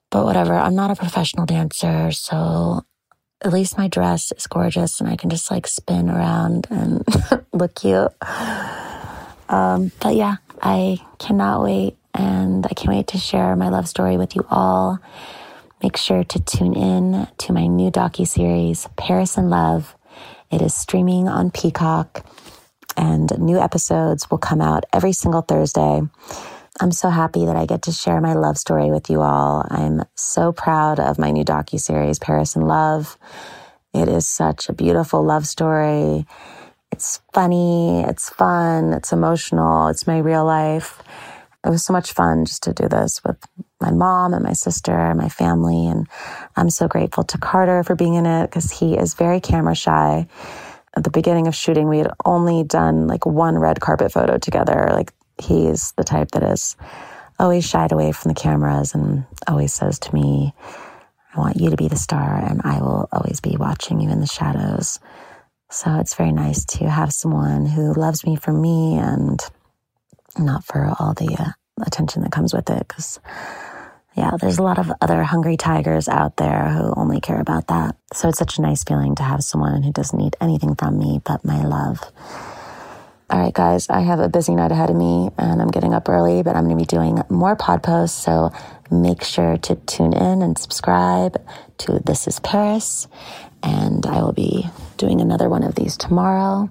But 0.09 0.25
whatever, 0.25 0.53
I'm 0.53 0.75
not 0.75 0.91
a 0.91 0.95
professional 0.95 1.45
dancer, 1.45 2.11
so 2.11 2.83
at 3.41 3.53
least 3.53 3.77
my 3.77 3.87
dress 3.87 4.31
is 4.33 4.47
gorgeous 4.47 4.99
and 4.99 5.09
I 5.09 5.15
can 5.15 5.29
just 5.29 5.49
like 5.49 5.67
spin 5.67 6.09
around 6.09 6.67
and 6.69 7.03
look 7.53 7.75
cute. 7.75 8.11
Um, 9.51 9.91
but 9.99 10.15
yeah, 10.15 10.37
I 10.61 10.99
cannot 11.19 11.63
wait 11.63 11.97
and 12.13 12.65
I 12.65 12.73
can't 12.73 12.95
wait 12.95 13.07
to 13.07 13.17
share 13.17 13.55
my 13.55 13.69
love 13.69 13.87
story 13.87 14.17
with 14.17 14.35
you 14.35 14.45
all. 14.49 14.99
Make 15.83 15.97
sure 15.97 16.23
to 16.23 16.39
tune 16.39 16.73
in 16.73 17.27
to 17.39 17.53
my 17.53 17.67
new 17.67 17.91
docu 17.91 18.27
series, 18.27 18.87
Paris 18.97 19.37
in 19.37 19.49
Love. 19.49 19.95
It 20.51 20.61
is 20.61 20.73
streaming 20.73 21.27
on 21.27 21.51
Peacock 21.51 22.25
and 22.97 23.31
new 23.39 23.59
episodes 23.59 24.29
will 24.29 24.37
come 24.37 24.61
out 24.61 24.85
every 24.93 25.13
single 25.13 25.41
Thursday. 25.41 26.01
I'm 26.79 26.91
so 26.91 27.09
happy 27.09 27.45
that 27.45 27.55
I 27.55 27.65
get 27.65 27.83
to 27.83 27.91
share 27.91 28.21
my 28.21 28.33
love 28.33 28.57
story 28.57 28.91
with 28.91 29.09
you 29.09 29.21
all. 29.21 29.65
I'm 29.69 30.03
so 30.15 30.51
proud 30.51 30.99
of 30.99 31.19
my 31.19 31.31
new 31.31 31.43
docu 31.43 31.79
series, 31.79 32.19
Paris 32.19 32.55
in 32.55 32.63
Love. 32.63 33.17
It 33.93 34.07
is 34.07 34.27
such 34.27 34.69
a 34.69 34.73
beautiful 34.73 35.23
love 35.23 35.45
story. 35.45 36.25
It's 36.91 37.21
funny, 37.33 38.01
it's 38.01 38.29
fun, 38.29 38.93
it's 38.93 39.13
emotional, 39.13 39.87
it's 39.87 40.07
my 40.07 40.19
real 40.19 40.45
life. 40.45 41.01
It 41.65 41.69
was 41.69 41.83
so 41.83 41.93
much 41.93 42.13
fun 42.13 42.45
just 42.45 42.63
to 42.63 42.73
do 42.73 42.87
this 42.89 43.21
with 43.23 43.37
my 43.79 43.91
mom 43.91 44.33
and 44.33 44.43
my 44.43 44.53
sister 44.53 44.91
and 44.91 45.19
my 45.19 45.29
family. 45.29 45.87
And 45.87 46.07
I'm 46.55 46.69
so 46.69 46.87
grateful 46.87 47.23
to 47.25 47.37
Carter 47.37 47.83
for 47.83 47.95
being 47.95 48.15
in 48.15 48.25
it 48.25 48.47
because 48.47 48.71
he 48.71 48.97
is 48.97 49.13
very 49.13 49.39
camera 49.39 49.75
shy 49.75 50.27
at 50.95 51.03
the 51.03 51.09
beginning 51.09 51.47
of 51.47 51.55
shooting, 51.55 51.87
we 51.87 51.99
had 51.99 52.11
only 52.25 52.63
done 52.63 53.07
like 53.07 53.25
one 53.25 53.57
red 53.57 53.79
carpet 53.79 54.11
photo 54.11 54.37
together. 54.37 54.89
Like 54.91 55.13
he's 55.41 55.93
the 55.93 56.03
type 56.03 56.31
that 56.31 56.43
is 56.43 56.75
always 57.39 57.65
shied 57.67 57.91
away 57.91 58.11
from 58.11 58.29
the 58.29 58.39
cameras 58.39 58.93
and 58.93 59.25
always 59.47 59.73
says 59.73 59.99
to 59.99 60.13
me, 60.13 60.53
I 61.33 61.39
want 61.39 61.57
you 61.57 61.69
to 61.69 61.77
be 61.77 61.87
the 61.87 61.95
star 61.95 62.43
and 62.45 62.61
I 62.63 62.79
will 62.81 63.07
always 63.11 63.39
be 63.39 63.55
watching 63.57 64.01
you 64.01 64.09
in 64.09 64.19
the 64.19 64.27
shadows. 64.27 64.99
So 65.71 65.97
it's 65.99 66.15
very 66.15 66.33
nice 66.33 66.65
to 66.65 66.89
have 66.89 67.13
someone 67.13 67.65
who 67.65 67.93
loves 67.93 68.25
me 68.25 68.35
for 68.35 68.51
me 68.51 68.97
and 68.97 69.39
not 70.37 70.65
for 70.65 70.93
all 70.99 71.13
the 71.13 71.33
uh, 71.39 71.51
attention 71.85 72.23
that 72.23 72.31
comes 72.33 72.53
with 72.53 72.69
it. 72.69 72.85
Because 72.85 73.21
yeah, 74.13 74.31
there's 74.39 74.57
a 74.57 74.63
lot 74.63 74.79
of 74.79 74.91
other 74.99 75.23
hungry 75.23 75.55
tigers 75.55 76.09
out 76.09 76.35
there 76.35 76.67
who 76.67 76.93
only 76.97 77.21
care 77.21 77.39
about 77.39 77.67
that. 77.67 77.95
So 78.11 78.27
it's 78.27 78.37
such 78.37 78.57
a 78.57 78.61
nice 78.61 78.83
feeling 78.83 79.15
to 79.15 79.23
have 79.23 79.45
someone 79.45 79.81
who 79.81 79.93
doesn't 79.93 80.19
need 80.19 80.35
anything 80.41 80.75
from 80.75 80.99
me 80.99 81.21
but 81.23 81.45
my 81.45 81.63
love. 81.63 82.01
All 83.29 83.39
right, 83.39 83.53
guys, 83.53 83.89
I 83.89 84.01
have 84.01 84.19
a 84.19 84.27
busy 84.27 84.53
night 84.53 84.73
ahead 84.73 84.89
of 84.89 84.97
me 84.97 85.29
and 85.37 85.61
I'm 85.61 85.69
getting 85.69 85.93
up 85.93 86.09
early, 86.09 86.43
but 86.43 86.57
I'm 86.57 86.65
going 86.65 86.77
to 86.77 86.83
be 86.83 86.85
doing 86.85 87.21
more 87.29 87.55
pod 87.55 87.81
posts. 87.81 88.21
So 88.21 88.51
make 88.91 89.23
sure 89.23 89.55
to 89.55 89.75
tune 89.75 90.11
in 90.11 90.41
and 90.41 90.59
subscribe 90.59 91.41
to 91.77 92.01
This 92.03 92.27
is 92.27 92.41
Paris. 92.41 93.07
And 93.63 94.05
I 94.05 94.21
will 94.21 94.33
be 94.33 94.69
doing 95.01 95.19
another 95.19 95.49
one 95.49 95.63
of 95.63 95.75
these 95.75 95.97
tomorrow. 95.97 96.69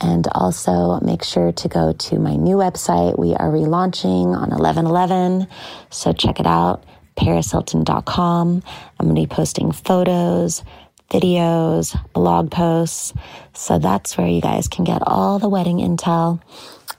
And 0.00 0.26
also 0.32 0.98
make 1.00 1.22
sure 1.22 1.52
to 1.52 1.68
go 1.68 1.92
to 1.92 2.18
my 2.18 2.36
new 2.36 2.56
website. 2.56 3.18
We 3.18 3.34
are 3.34 3.50
relaunching 3.50 4.26
on 4.26 4.50
1111. 4.50 5.46
So 5.90 6.12
check 6.12 6.40
it 6.40 6.46
out, 6.46 6.84
parishilton.com. 7.16 8.62
I'm 8.98 9.06
going 9.06 9.14
to 9.14 9.20
be 9.20 9.26
posting 9.26 9.72
photos, 9.72 10.62
videos, 11.10 11.94
blog 12.12 12.50
posts. 12.50 13.12
So 13.54 13.78
that's 13.78 14.16
where 14.16 14.28
you 14.28 14.40
guys 14.40 14.68
can 14.68 14.84
get 14.84 15.02
all 15.04 15.38
the 15.38 15.48
wedding 15.48 15.78
intel. 15.78 16.40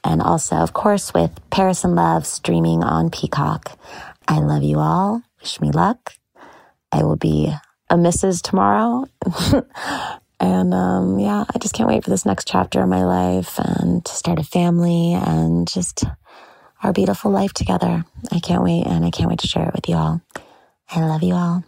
And 0.04 0.22
also, 0.22 0.58
of 0.58 0.74
course, 0.74 1.14
with 1.14 1.32
Paris 1.50 1.84
in 1.84 1.96
Love 1.96 2.28
streaming 2.28 2.84
on 2.84 3.10
Peacock. 3.10 3.78
I 4.28 4.40
love 4.40 4.64
you 4.64 4.78
all. 4.78 5.24
Wish 5.42 5.60
me 5.62 5.72
luck. 5.72 6.14
I 6.92 7.04
will 7.04 7.16
be 7.16 7.54
a 7.90 7.96
Mrs. 7.96 8.42
tomorrow. 8.42 9.06
And 10.40 10.74
um, 10.74 11.20
yeah, 11.20 11.44
I 11.54 11.58
just 11.60 11.74
can't 11.74 11.90
wait 11.90 12.04
for 12.04 12.10
this 12.10 12.26
next 12.26 12.48
chapter 12.48 12.82
of 12.82 12.90
my 12.90 13.04
life 13.04 13.60
and 13.60 14.04
to 14.06 14.12
start 14.12 14.40
a 14.40 14.44
family 14.44 15.14
and 15.14 15.68
just 15.68 16.06
our 16.84 16.94
beautiful 16.94 17.32
life 17.32 17.54
together. 17.54 18.06
I 18.32 18.40
can't 18.40 18.64
wait 18.64 18.86
and 18.86 19.04
I 19.06 19.12
can't 19.12 19.30
wait 19.30 19.40
to 19.40 19.48
share 19.48 19.68
it 19.68 19.74
with 19.74 19.90
you 19.90 19.96
all. 19.96 20.22
I 20.92 21.02
love 21.02 21.24
you 21.24 21.34
all. 21.36 21.64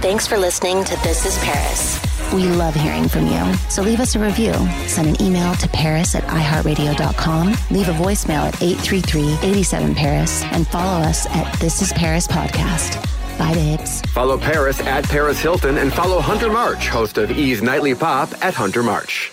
Thanks 0.00 0.26
for 0.26 0.38
listening 0.38 0.84
to 0.84 0.96
This 1.02 1.26
is 1.26 1.38
Paris. 1.44 2.00
We 2.32 2.44
love 2.44 2.74
hearing 2.74 3.08
from 3.08 3.26
you. 3.26 3.54
So 3.68 3.82
leave 3.82 4.00
us 4.00 4.14
a 4.14 4.18
review. 4.18 4.54
Send 4.86 5.08
an 5.08 5.22
email 5.22 5.54
to 5.56 5.68
paris 5.68 6.14
at 6.14 6.22
iheartradio.com. 6.24 7.48
Leave 7.70 7.88
a 7.88 7.92
voicemail 7.92 8.46
at 8.46 8.54
833-87-PARIS 8.54 10.44
and 10.44 10.66
follow 10.68 11.02
us 11.02 11.26
at 11.26 11.52
This 11.60 11.82
is 11.82 11.92
Paris 11.92 12.26
Podcast. 12.26 13.21
Bye, 13.38 13.54
babes. 13.54 14.00
Follow 14.12 14.38
Paris 14.38 14.80
at 14.80 15.04
Paris 15.04 15.40
Hilton 15.40 15.78
and 15.78 15.92
follow 15.92 16.20
Hunter 16.20 16.50
March, 16.50 16.88
host 16.88 17.18
of 17.18 17.30
E's 17.30 17.62
Nightly 17.62 17.94
Pop 17.94 18.30
at 18.44 18.54
Hunter 18.54 18.82
March. 18.82 19.32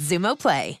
Xumo 0.01 0.35
Play. 0.35 0.80